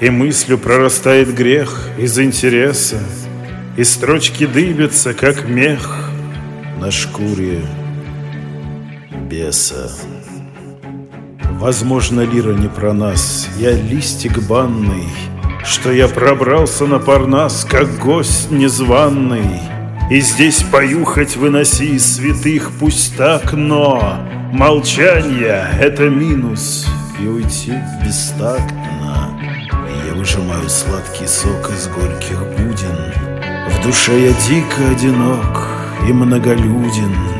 и 0.00 0.10
мыслью 0.10 0.58
прорастает 0.58 1.34
грех 1.34 1.88
из 1.98 2.18
интереса, 2.18 2.98
И 3.76 3.84
строчки 3.84 4.46
дыбятся, 4.46 5.12
как 5.12 5.48
мех 5.48 6.08
на 6.78 6.90
шкуре 6.90 7.62
беса. 9.28 9.90
Возможно, 11.62 12.22
лира 12.22 12.54
не 12.54 12.66
про 12.66 12.92
нас, 12.92 13.48
я 13.56 13.70
листик 13.70 14.42
банный, 14.48 15.06
Что 15.64 15.92
я 15.92 16.08
пробрался 16.08 16.86
на 16.86 16.98
парнас, 16.98 17.64
как 17.64 18.00
гость 18.00 18.50
незваный, 18.50 19.60
И 20.10 20.20
здесь 20.22 20.64
пою, 20.64 21.04
хоть 21.04 21.36
выноси 21.36 21.94
из 21.94 22.16
святых, 22.16 22.72
пусть 22.80 23.16
так, 23.16 23.52
но 23.52 24.16
Молчание— 24.52 25.68
это 25.80 26.08
минус, 26.08 26.88
и 27.22 27.28
уйти 27.28 27.74
бестактно. 28.04 29.30
Я 30.04 30.14
выжимаю 30.14 30.68
сладкий 30.68 31.28
сок 31.28 31.70
из 31.70 31.86
горьких 31.86 32.40
будин, 32.58 33.14
В 33.70 33.86
душе 33.86 34.18
я 34.20 34.32
дико 34.48 34.90
одинок 34.90 35.68
и 36.08 36.12
многолюден, 36.12 37.31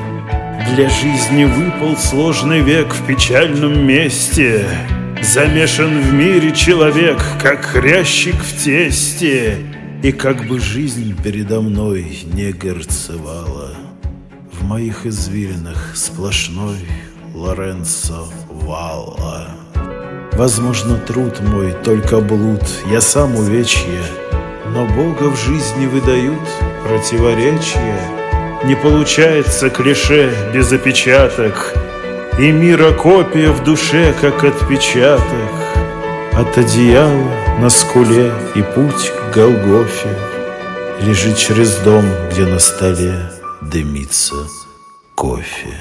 для 0.71 0.89
жизни 0.89 1.45
выпал 1.45 1.97
сложный 1.97 2.61
век 2.61 2.95
в 2.95 3.07
печальном 3.07 3.87
месте. 3.87 4.67
Замешан 5.23 6.01
в 6.01 6.13
мире 6.13 6.53
человек, 6.53 7.23
как 7.41 7.65
хрящик 7.65 8.37
в 8.37 8.63
тесте. 8.63 9.59
И 10.03 10.13
как 10.13 10.47
бы 10.47 10.59
жизнь 10.59 11.17
передо 11.23 11.61
мной 11.61 12.21
не 12.25 12.53
горцевала, 12.53 13.71
В 14.53 14.65
моих 14.65 15.07
извилинах 15.07 15.93
сплошной 15.95 16.79
Лоренцо 17.35 18.29
Валла. 18.49 19.49
Возможно, 20.33 20.97
труд 20.97 21.41
мой 21.41 21.73
только 21.85 22.21
блуд, 22.21 22.63
я 22.91 23.01
сам 23.01 23.37
увечье, 23.37 24.03
Но 24.75 24.87
Бога 24.87 25.31
в 25.31 25.39
жизни 25.39 25.87
выдают 25.87 26.41
противоречия. 26.85 28.22
Не 28.65 28.77
получается 28.77 29.71
клише 29.71 30.33
без 30.55 30.73
опечаток 30.73 31.75
И 32.39 32.51
мира 32.53 32.93
копия 32.93 33.51
в 33.51 33.65
душе, 33.65 34.15
как 34.21 34.45
отпечаток 34.45 35.53
От 36.33 36.57
одеяла 36.57 37.59
на 37.59 37.69
скуле 37.69 38.33
и 38.55 38.63
путь 38.63 39.11
к 39.11 39.35
Голгофе 39.35 40.17
Лежит 41.01 41.37
через 41.37 41.77
дом, 41.79 42.05
где 42.31 42.47
на 42.47 42.61
столе 42.61 43.15
дымится 43.61 44.37
кофе. 45.17 45.75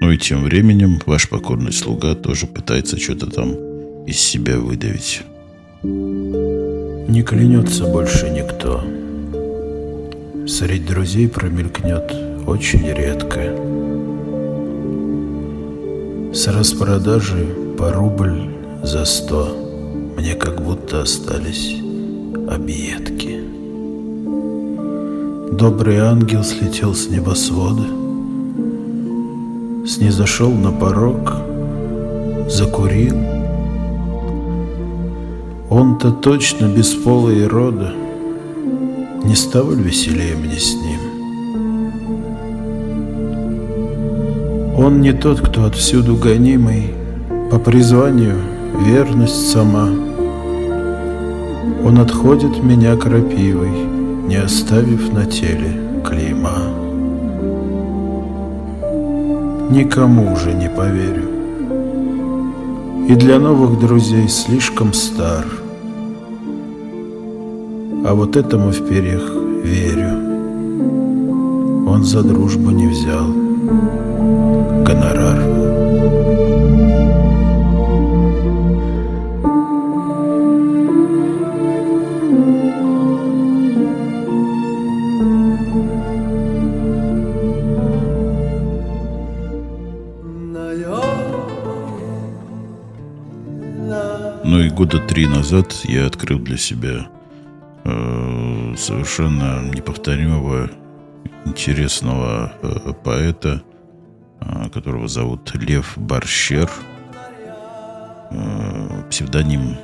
Ну 0.00 0.10
и 0.10 0.18
тем 0.18 0.42
временем 0.42 1.00
ваш 1.06 1.28
покорный 1.28 1.72
слуга 1.72 2.14
тоже 2.14 2.46
пытается 2.46 2.98
что-то 2.98 3.26
там 3.26 3.54
из 4.04 4.20
себя 4.20 4.58
выдавить. 4.58 5.22
Не 5.82 7.22
клянется 7.22 7.84
больше 7.84 8.30
никто. 8.30 8.84
Среди 10.48 10.86
друзей 10.86 11.28
промелькнет 11.28 12.14
очень 12.46 12.86
редко. 12.86 13.40
С 16.32 16.46
распродажи 16.46 17.48
по 17.76 17.92
рубль 17.92 18.48
за 18.84 19.04
сто 19.04 19.48
Мне 20.16 20.36
как 20.36 20.62
будто 20.62 21.02
остались 21.02 21.74
объедки. 22.48 23.40
Добрый 25.50 25.98
ангел 25.98 26.44
слетел 26.44 26.94
с 26.94 27.08
небосвода, 27.08 27.82
Снизошел 29.84 30.52
на 30.52 30.70
порог, 30.70 31.38
закурил. 32.48 33.16
Он-то 35.70 36.12
точно 36.12 36.66
бесполый 36.66 37.48
рода, 37.48 37.92
не 39.26 39.34
стало 39.34 39.72
веселее 39.72 40.36
мне 40.36 40.56
с 40.56 40.74
ним? 40.74 41.00
Он 44.78 45.00
не 45.00 45.12
тот, 45.12 45.40
кто 45.40 45.64
отвсюду 45.64 46.16
гонимый, 46.16 46.94
По 47.50 47.58
призванию 47.58 48.36
верность 48.84 49.50
сама. 49.50 49.88
Он 51.84 51.98
отходит 51.98 52.62
меня 52.62 52.96
крапивой, 52.96 53.70
Не 54.28 54.36
оставив 54.36 55.12
на 55.12 55.26
теле 55.26 55.80
клейма. 56.04 56.72
Никому 59.70 60.32
уже 60.32 60.52
не 60.54 60.68
поверю. 60.68 61.28
И 63.08 63.14
для 63.14 63.38
новых 63.38 63.80
друзей 63.80 64.28
слишком 64.28 64.92
стар— 64.92 65.44
а 68.06 68.14
вот 68.14 68.36
этому 68.36 68.70
в 68.70 68.88
перьях 68.88 69.34
верю. 69.64 70.12
Он 71.88 72.04
за 72.04 72.22
дружбу 72.22 72.70
не 72.70 72.86
взял 72.86 73.26
гонорар. 74.84 75.42
Ну 94.44 94.60
и 94.60 94.70
года 94.70 95.00
три 95.00 95.26
назад 95.26 95.72
я 95.84 96.06
открыл 96.06 96.38
для 96.38 96.56
себя 96.56 97.08
совершенно 98.86 99.62
неповторимого, 99.74 100.70
интересного 101.44 102.52
э, 102.62 102.92
поэта, 103.02 103.62
э, 104.40 104.68
которого 104.70 105.08
зовут 105.08 105.54
Лев 105.54 105.94
Барщер, 105.96 106.70
псевдоним 109.08 109.76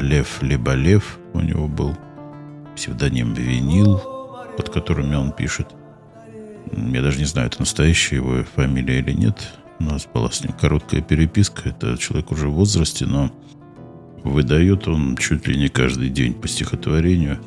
Лев 0.00 0.42
либо 0.42 0.72
Лев 0.72 1.18
у 1.34 1.40
него 1.40 1.68
был, 1.68 1.96
псевдоним 2.74 3.34
Винил, 3.34 3.98
под 4.56 4.70
которыми 4.70 5.14
он 5.14 5.32
пишет. 5.32 5.68
Я 6.72 7.02
даже 7.02 7.18
не 7.18 7.26
знаю, 7.26 7.48
это 7.48 7.60
настоящая 7.60 8.16
его 8.16 8.42
фамилия 8.56 9.00
или 9.00 9.12
нет. 9.12 9.52
У 9.80 9.84
нас 9.84 10.06
была 10.06 10.30
с 10.30 10.42
ним 10.42 10.52
короткая 10.52 11.02
переписка. 11.02 11.68
Это 11.68 11.98
человек 11.98 12.32
уже 12.32 12.48
в 12.48 12.54
возрасте, 12.54 13.04
но 13.04 13.30
Выдает 14.24 14.88
он 14.88 15.16
чуть 15.16 15.46
ли 15.46 15.56
не 15.56 15.68
каждый 15.68 16.08
день 16.08 16.34
по 16.34 16.48
стихотворению. 16.48 17.38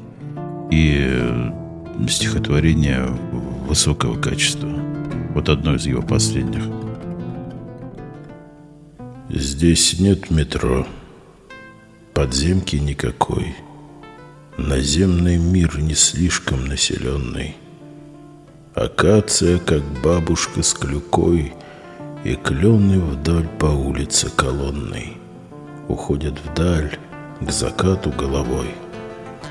И 0.72 0.98
э, 1.00 1.52
стихотворение 2.08 3.06
высокого 3.68 4.20
качества. 4.20 4.70
Вот 5.34 5.50
одно 5.50 5.76
из 5.76 5.86
его 5.86 6.02
последних. 6.02 6.64
Здесь 9.30 10.00
нет 10.00 10.30
метро, 10.30 10.88
подземки 12.14 12.76
никакой. 12.78 13.56
Наземный 14.58 15.38
мир 15.38 15.80
не 15.80 15.94
слишком 15.94 16.66
населенный. 16.66 17.56
Акация, 18.76 19.58
как 19.60 19.84
бабушка 20.04 20.64
с 20.64 20.74
клюкой, 20.74 21.54
И 22.24 22.36
клены 22.36 23.00
вдаль 23.00 23.48
по 23.60 23.66
улице 23.66 24.30
колонной 24.30 25.18
уходят 25.88 26.40
вдаль, 26.40 26.98
к 27.40 27.52
закату 27.52 28.12
головой, 28.12 28.68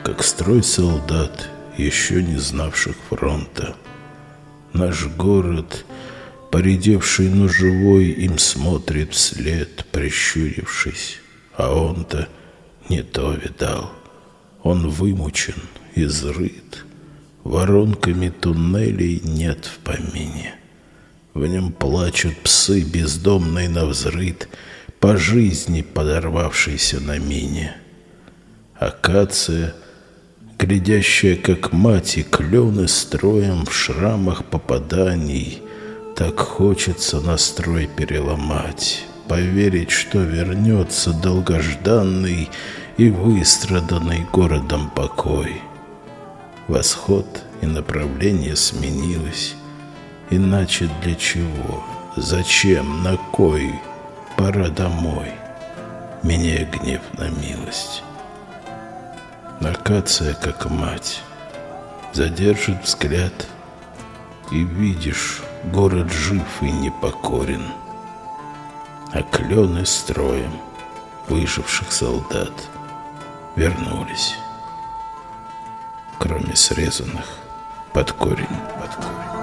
как 0.05 0.23
строй 0.23 0.63
солдат, 0.63 1.49
еще 1.77 2.23
не 2.23 2.37
знавших 2.39 2.97
фронта. 3.09 3.77
Наш 4.73 5.07
город, 5.07 5.85
поредевший, 6.51 7.29
но 7.29 7.49
живой, 7.49 8.07
им 8.07 8.39
смотрит 8.39 9.13
вслед, 9.13 9.85
прищурившись. 9.93 11.19
А 11.57 11.75
он-то 11.75 12.29
не 12.89 13.03
то 13.03 13.33
видал. 13.33 13.93
Он 14.63 14.89
вымучен, 14.89 15.61
изрыт. 15.95 16.85
Воронками 17.45 18.29
туннелей 18.29 19.21
нет 19.25 19.65
в 19.65 19.79
помине. 19.79 20.55
В 21.35 21.47
нем 21.47 21.73
плачут 21.73 22.37
псы, 22.39 22.83
бездомные 22.83 23.69
на 23.69 23.87
взрыт, 23.87 24.49
По 24.99 25.17
жизни 25.17 25.81
подорвавшиеся 25.81 27.01
на 27.01 27.19
мине. 27.19 27.80
Акация, 28.81 29.75
глядящая 30.59 31.37
как 31.37 31.71
мать, 31.71 32.17
и 32.17 32.23
клены 32.23 32.89
строем 32.89 33.67
В 33.67 33.75
шрамах 33.75 34.47
попаданий, 34.47 35.63
Так 36.17 36.41
хочется 36.41 37.21
настрой 37.21 37.91
переломать, 37.95 39.05
Поверить, 39.29 39.91
что 39.91 40.21
вернется 40.21 41.13
долгожданный 41.13 42.49
И 42.97 43.11
выстраданный 43.11 44.27
городом 44.33 44.89
покой. 44.89 45.61
Восход 46.67 47.27
и 47.61 47.67
направление 47.67 48.57
сменилось, 48.57 49.57
Иначе 50.31 50.89
для 51.03 51.17
чего? 51.17 51.85
Зачем? 52.17 53.03
На 53.03 53.19
кой? 53.19 53.75
Пора 54.39 54.71
домой. 54.71 55.33
Меняя 56.23 56.65
гнев 56.65 57.03
на 57.19 57.29
милость. 57.29 58.03
Акация, 59.61 60.33
как 60.33 60.71
мать, 60.71 61.23
задержит 62.13 62.83
взгляд, 62.83 63.47
И 64.51 64.65
видишь, 64.65 65.43
город 65.65 66.11
жив 66.11 66.63
и 66.63 66.71
непокорен. 66.73 67.63
А 69.13 69.23
клены 69.23 69.85
строем 69.85 70.53
выживших 71.29 71.93
солдат 71.93 72.53
вернулись, 73.55 74.35
Кроме 76.19 76.57
срезанных 76.57 77.27
под 77.93 78.13
корень, 78.13 78.47
под 78.81 78.95
корень. 78.95 79.40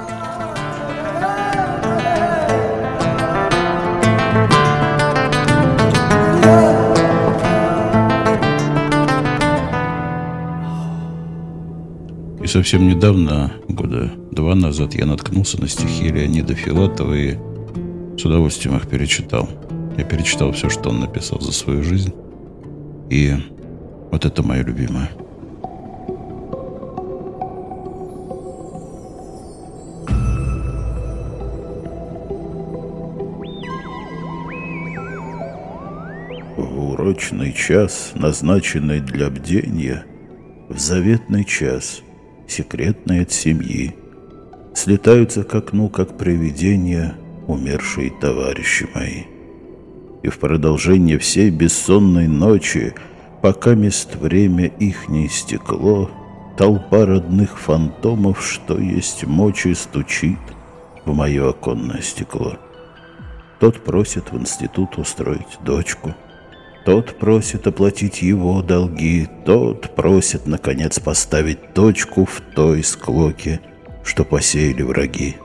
И 12.47 12.49
совсем 12.49 12.87
недавно, 12.87 13.51
года 13.67 14.09
два 14.31 14.55
назад, 14.55 14.93
я 14.93 15.05
наткнулся 15.05 15.59
на 15.59 15.67
стихи 15.67 16.07
Леонида 16.07 16.55
Филатова 16.55 17.13
и 17.13 17.35
с 18.17 18.23
удовольствием 18.23 18.77
их 18.77 18.87
перечитал. 18.87 19.49
Я 19.97 20.05
перечитал 20.05 20.53
все, 20.53 20.69
что 20.69 20.91
он 20.91 21.01
написал 21.01 21.41
за 21.41 21.51
свою 21.51 21.83
жизнь. 21.83 22.13
И 23.09 23.33
вот 24.11 24.23
это 24.23 24.43
мое 24.43 24.63
любимое. 24.63 25.11
В 36.55 36.91
урочный 36.91 37.51
час, 37.51 38.13
назначенный 38.15 39.01
для 39.01 39.29
бдения, 39.29 40.05
В 40.69 40.79
заветный 40.79 41.43
час, 41.43 42.03
секретный 42.47 43.21
от 43.21 43.31
семьи, 43.31 43.95
Слетаются 44.73 45.43
к 45.43 45.53
окну, 45.55 45.89
как 45.89 46.17
привидения, 46.17 47.15
Умершие 47.47 48.11
товарищи 48.11 48.87
мои. 48.93 49.23
И 50.21 50.29
в 50.29 50.37
продолжение 50.39 51.17
всей 51.17 51.49
бессонной 51.49 52.27
ночи, 52.27 52.93
Пока 53.41 53.75
мест 53.75 54.15
время 54.15 54.65
их 54.65 55.09
не 55.09 55.27
истекло, 55.27 56.11
Толпа 56.57 57.05
родных 57.05 57.59
фантомов, 57.59 58.43
что 58.43 58.77
есть 58.79 59.25
мочи, 59.25 59.73
Стучит 59.73 60.39
в 61.05 61.13
мое 61.13 61.49
оконное 61.49 62.01
стекло. 62.01 62.57
Тот 63.59 63.83
просит 63.83 64.31
в 64.31 64.37
институт 64.39 64.97
устроить 64.97 65.57
дочку— 65.63 66.13
тот 66.87 67.19
просит 67.19 67.67
оплатить 67.67 68.21
его 68.21 68.61
долги, 68.61 69.27
тот 69.43 69.93
просит, 69.93 70.47
наконец, 70.47 71.01
поставить 71.01 71.73
точку 71.73 72.23
в 72.23 72.39
той 72.55 72.81
склоке, 72.81 73.59
что 74.05 74.23
посеяли 74.23 74.83
враги. 74.83 75.35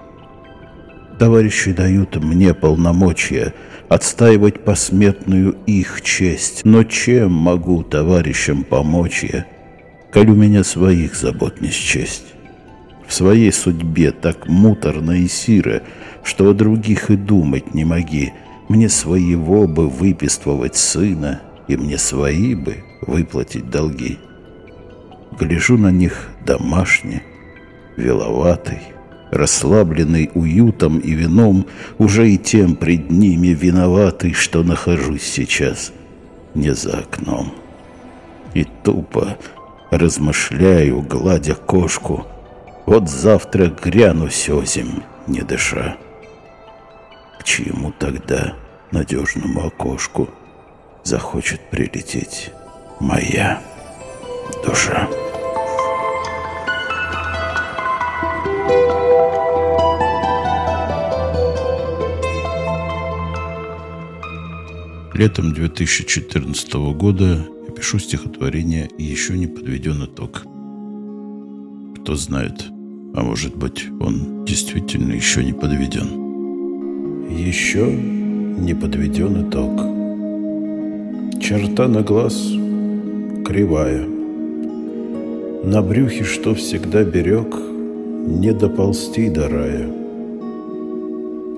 Товарищи 1.19 1.73
дают 1.73 2.15
мне 2.15 2.55
полномочия 2.55 3.55
отстаивать 3.89 4.63
посметную 4.63 5.57
их 5.67 6.03
честь, 6.03 6.61
но 6.63 6.85
чем 6.85 7.33
могу 7.33 7.83
товарищам 7.83 8.63
помочь 8.63 9.25
я, 9.25 9.45
коль 10.13 10.31
у 10.31 10.37
меня 10.37 10.63
своих 10.63 11.17
забот 11.17 11.61
не 11.61 11.71
счесть? 11.71 12.35
В 13.05 13.13
своей 13.13 13.51
судьбе 13.51 14.13
так 14.13 14.47
муторно 14.47 15.11
и 15.11 15.27
сиро, 15.27 15.83
что 16.23 16.51
о 16.51 16.55
других 16.55 17.11
и 17.11 17.17
думать 17.17 17.75
не 17.75 17.85
моги, 17.85 18.33
мне 18.69 18.89
своего 18.89 19.67
бы 19.67 19.89
выписывать 19.89 20.77
сына, 20.77 21.43
и 21.69 21.77
мне 21.77 21.99
свои 21.99 22.55
бы 22.55 22.85
выплатить 23.01 23.71
долги. 23.71 24.19
Гляжу 25.39 25.79
на 25.79 25.91
них 25.91 26.29
домашне, 26.45 27.23
веловатый, 27.97 28.81
расслабленный 29.31 30.31
уютом 30.35 30.99
и 30.99 31.13
вином, 31.13 31.67
уже 31.99 32.31
и 32.31 32.39
тем 32.39 32.77
пред 32.77 33.11
ними 33.11 33.49
виноватый, 33.49 34.35
что 34.35 34.63
нахожусь 34.63 35.23
сейчас 35.23 35.93
не 36.55 36.75
за 36.75 36.99
окном. 36.99 37.55
И 38.55 38.67
тупо 38.85 39.39
размышляю, 39.91 41.01
гладя 41.03 41.55
кошку, 41.55 42.27
вот 42.87 43.09
завтра 43.09 43.67
гряну 43.67 44.29
сёзем, 44.29 45.03
не 45.27 45.41
дыша. 45.41 45.97
К 47.43 47.45
чему 47.45 47.91
тогда 47.99 48.55
надежному 48.93 49.67
окошку 49.67 50.31
захочет 51.03 51.61
прилететь 51.73 52.53
моя 53.01 53.61
душа? 54.65 55.09
Летом 65.15 65.53
2014 65.53 66.75
года 66.95 67.45
я 67.67 67.75
пишу 67.75 67.99
стихотворение 67.99 68.89
«Еще 68.99 69.37
не 69.37 69.49
подведен 69.49 70.05
итог». 70.05 70.43
Кто 72.01 72.15
знает, 72.15 72.63
а 73.17 73.23
может 73.25 73.57
быть, 73.57 73.89
он 74.01 74.45
действительно 74.45 75.13
еще 75.13 75.43
не 75.43 75.53
подведен. 75.53 76.22
Еще 77.35 77.87
не 77.87 78.75
подведен 78.75 79.49
итог. 79.49 79.73
Черта 81.41 81.89
на 81.89 82.03
глаз 82.03 82.35
кривая. 83.45 84.07
На 85.65 85.81
брюхе, 85.81 86.25
что 86.25 86.55
всегда 86.55 87.05
берег, 87.05 87.57
не 88.27 88.53
доползти 88.53 89.31
до 89.31 89.49
рая. 89.49 89.89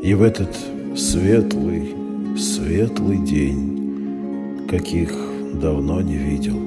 И 0.02 0.14
в 0.14 0.22
этот 0.22 0.56
светлый, 0.96 1.94
светлый 2.38 3.18
день, 3.18 4.66
каких 4.70 5.12
давно 5.60 6.00
не 6.02 6.14
видел, 6.14 6.60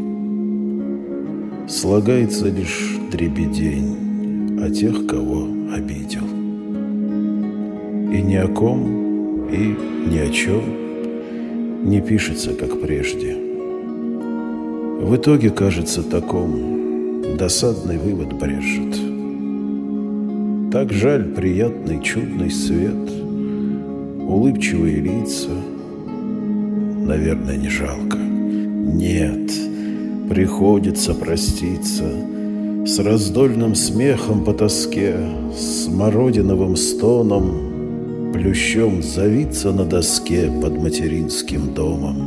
слагается 1.70 2.50
лишь 2.50 2.98
дребедень 3.10 4.60
о 4.62 4.70
тех, 4.70 5.08
кого 5.08 5.48
обидел 5.74 6.37
и 8.12 8.22
ни 8.22 8.36
о 8.36 8.48
ком, 8.48 9.48
и 9.50 9.76
ни 10.10 10.18
о 10.18 10.30
чем 10.30 10.88
не 11.84 12.02
пишется, 12.02 12.54
как 12.54 12.80
прежде. 12.82 13.36
В 15.02 15.16
итоге 15.16 15.50
кажется 15.50 16.04
таком, 16.04 17.38
досадный 17.38 17.98
вывод 17.98 18.34
брежет. 18.34 18.96
Так 20.72 20.92
жаль 20.92 21.26
приятный 21.26 22.02
чудный 22.02 22.52
свет, 22.52 23.10
улыбчивые 24.28 24.98
лица, 24.98 25.52
наверное, 27.06 27.58
не 27.58 27.70
жалко. 27.70 28.18
Нет, 28.18 29.52
приходится 30.30 31.14
проститься 31.14 32.06
с 32.86 33.00
раздольным 33.00 33.76
смехом 33.76 34.44
по 34.44 34.54
тоске, 34.54 35.16
с 35.56 35.88
мородиновым 35.88 36.76
стоном, 36.76 37.67
плющом 38.38 39.02
завиться 39.02 39.72
на 39.72 39.84
доске 39.84 40.52
под 40.62 40.78
материнским 40.78 41.74
домом, 41.74 42.22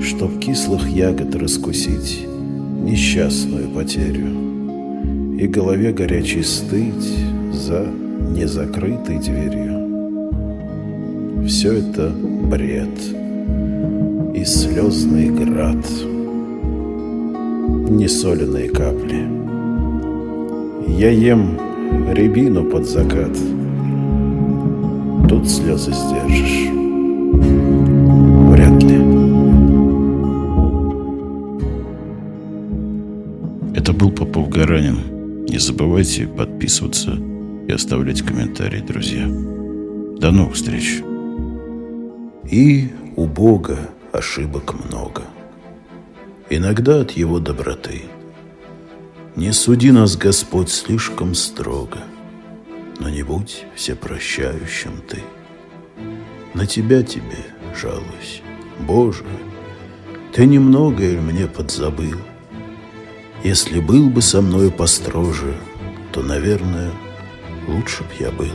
Чтоб 0.00 0.38
кислых 0.38 0.88
ягод 0.88 1.34
раскусить 1.34 2.26
несчастную 2.82 3.68
потерю 3.68 4.28
И 5.38 5.46
голове 5.46 5.92
горячий 5.92 6.42
стыть 6.42 7.18
за 7.52 7.86
незакрытой 8.30 9.18
дверью. 9.18 9.76
Все 11.46 11.74
это 11.74 12.08
бред, 12.08 12.98
и 14.34 14.44
слезный 14.44 15.28
град, 15.28 15.86
Несоленые 17.88 18.68
капли. 18.70 19.28
Я 20.88 21.10
ем 21.10 21.58
рябину 22.12 22.64
под 22.64 22.88
закат. 22.88 23.36
Тут 25.36 25.50
слезы 25.50 25.92
сдержишь. 25.92 26.70
Вряд 28.52 28.82
ли. 28.82 28.96
Это 33.74 33.92
был 33.92 34.12
Попов 34.12 34.48
Гаранин. 34.48 35.44
Не 35.44 35.58
забывайте 35.58 36.26
подписываться 36.26 37.18
и 37.68 37.70
оставлять 37.70 38.22
комментарии, 38.22 38.80
друзья. 38.80 39.26
До 39.26 40.30
новых 40.30 40.54
встреч. 40.54 41.02
И 42.50 42.88
у 43.16 43.26
Бога 43.26 43.90
ошибок 44.12 44.74
много. 44.86 45.20
Иногда 46.48 47.00
от 47.00 47.10
Его 47.10 47.40
доброты. 47.40 48.04
Не 49.36 49.52
суди 49.52 49.90
нас, 49.90 50.16
Господь, 50.16 50.70
слишком 50.70 51.34
строго, 51.34 51.98
Но 52.98 53.08
не 53.08 53.22
будь 53.22 53.64
всепрощающим 53.74 55.02
Ты. 55.08 55.22
На 56.54 56.66
Тебя 56.66 57.02
Тебе 57.02 57.44
жалуюсь, 57.74 58.42
Боже, 58.80 59.24
Ты 60.32 60.46
немногое 60.46 61.20
мне 61.20 61.46
подзабыл. 61.46 62.16
Если 63.44 63.80
был 63.80 64.08
бы 64.08 64.22
со 64.22 64.40
мною 64.40 64.70
построже, 64.70 65.54
То, 66.12 66.22
наверное, 66.22 66.90
лучше 67.68 68.02
б 68.02 68.08
я 68.18 68.30
был. 68.30 68.52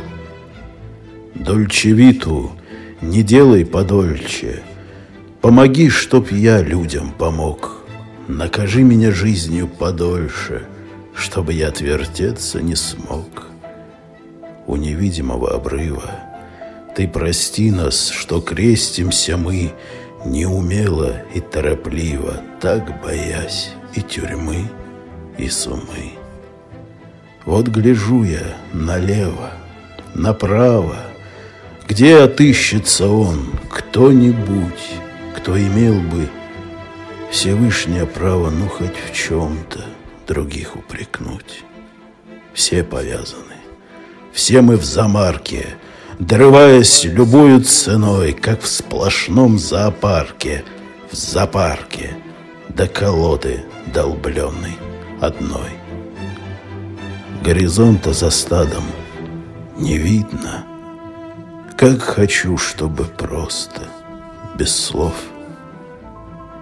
Дольчевиту 1.35 2.51
не 3.01 3.23
делай 3.23 3.65
подольче, 3.65 4.63
Помоги, 5.41 5.89
чтоб 5.89 6.31
я 6.31 6.61
людям 6.61 7.11
помог. 7.11 7.83
Накажи 8.27 8.83
меня 8.83 9.11
жизнью 9.11 9.67
подольше, 9.67 10.67
Чтобы 11.15 11.53
я 11.53 11.69
отвертеться 11.69 12.61
не 12.61 12.75
смог. 12.75 13.50
У 14.71 14.77
невидимого 14.77 15.53
обрыва 15.53 16.09
Ты 16.95 17.05
прости 17.05 17.71
нас, 17.71 18.07
что 18.07 18.39
крестимся 18.39 19.35
мы 19.35 19.73
Неумело 20.25 21.23
и 21.35 21.41
торопливо, 21.41 22.37
Так 22.61 23.01
боясь 23.03 23.71
и 23.95 24.01
тюрьмы, 24.01 24.69
и 25.37 25.49
сумы. 25.49 26.13
Вот 27.43 27.67
гляжу 27.67 28.23
я 28.23 28.55
налево, 28.71 29.51
направо, 30.15 30.95
Где 31.89 32.19
отыщется 32.19 33.09
он, 33.09 33.59
кто-нибудь, 33.69 34.93
Кто 35.35 35.59
имел 35.59 35.99
бы 35.99 36.29
Всевышнее 37.29 38.05
право, 38.05 38.49
ну 38.49 38.67
хоть 38.69 38.95
в 38.95 39.13
чем-то 39.13 39.83
других 40.27 40.77
упрекнуть. 40.77 41.65
Все 42.53 42.83
повязаны, 42.83 43.60
все 44.33 44.61
мы 44.61 44.77
в 44.77 44.83
замарке, 44.83 45.67
Дрываясь 46.19 47.03
любую 47.03 47.63
ценой, 47.63 48.33
как 48.33 48.61
в 48.61 48.67
сплошном 48.67 49.57
зоопарке, 49.57 50.63
В 51.11 51.15
зоопарке 51.15 52.15
до 52.69 52.87
колоды 52.87 53.65
долбленной 53.91 54.77
одной. 55.19 55.71
Горизонта 57.43 58.13
за 58.13 58.29
стадом 58.29 58.83
не 59.77 59.97
видно, 59.97 60.63
Как 61.75 62.01
хочу, 62.01 62.57
чтобы 62.57 63.05
просто, 63.05 63.87
без 64.57 64.75
слов— 64.75 65.13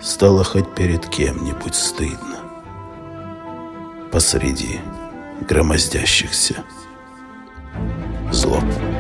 стало 0.02 0.44
хоть 0.44 0.74
перед 0.76 1.06
кем-нибудь 1.08 1.76
стыдно. 1.76 2.38
Посреди 4.12 4.80
громоздящихся 5.48 6.64
злоб. 8.32 8.99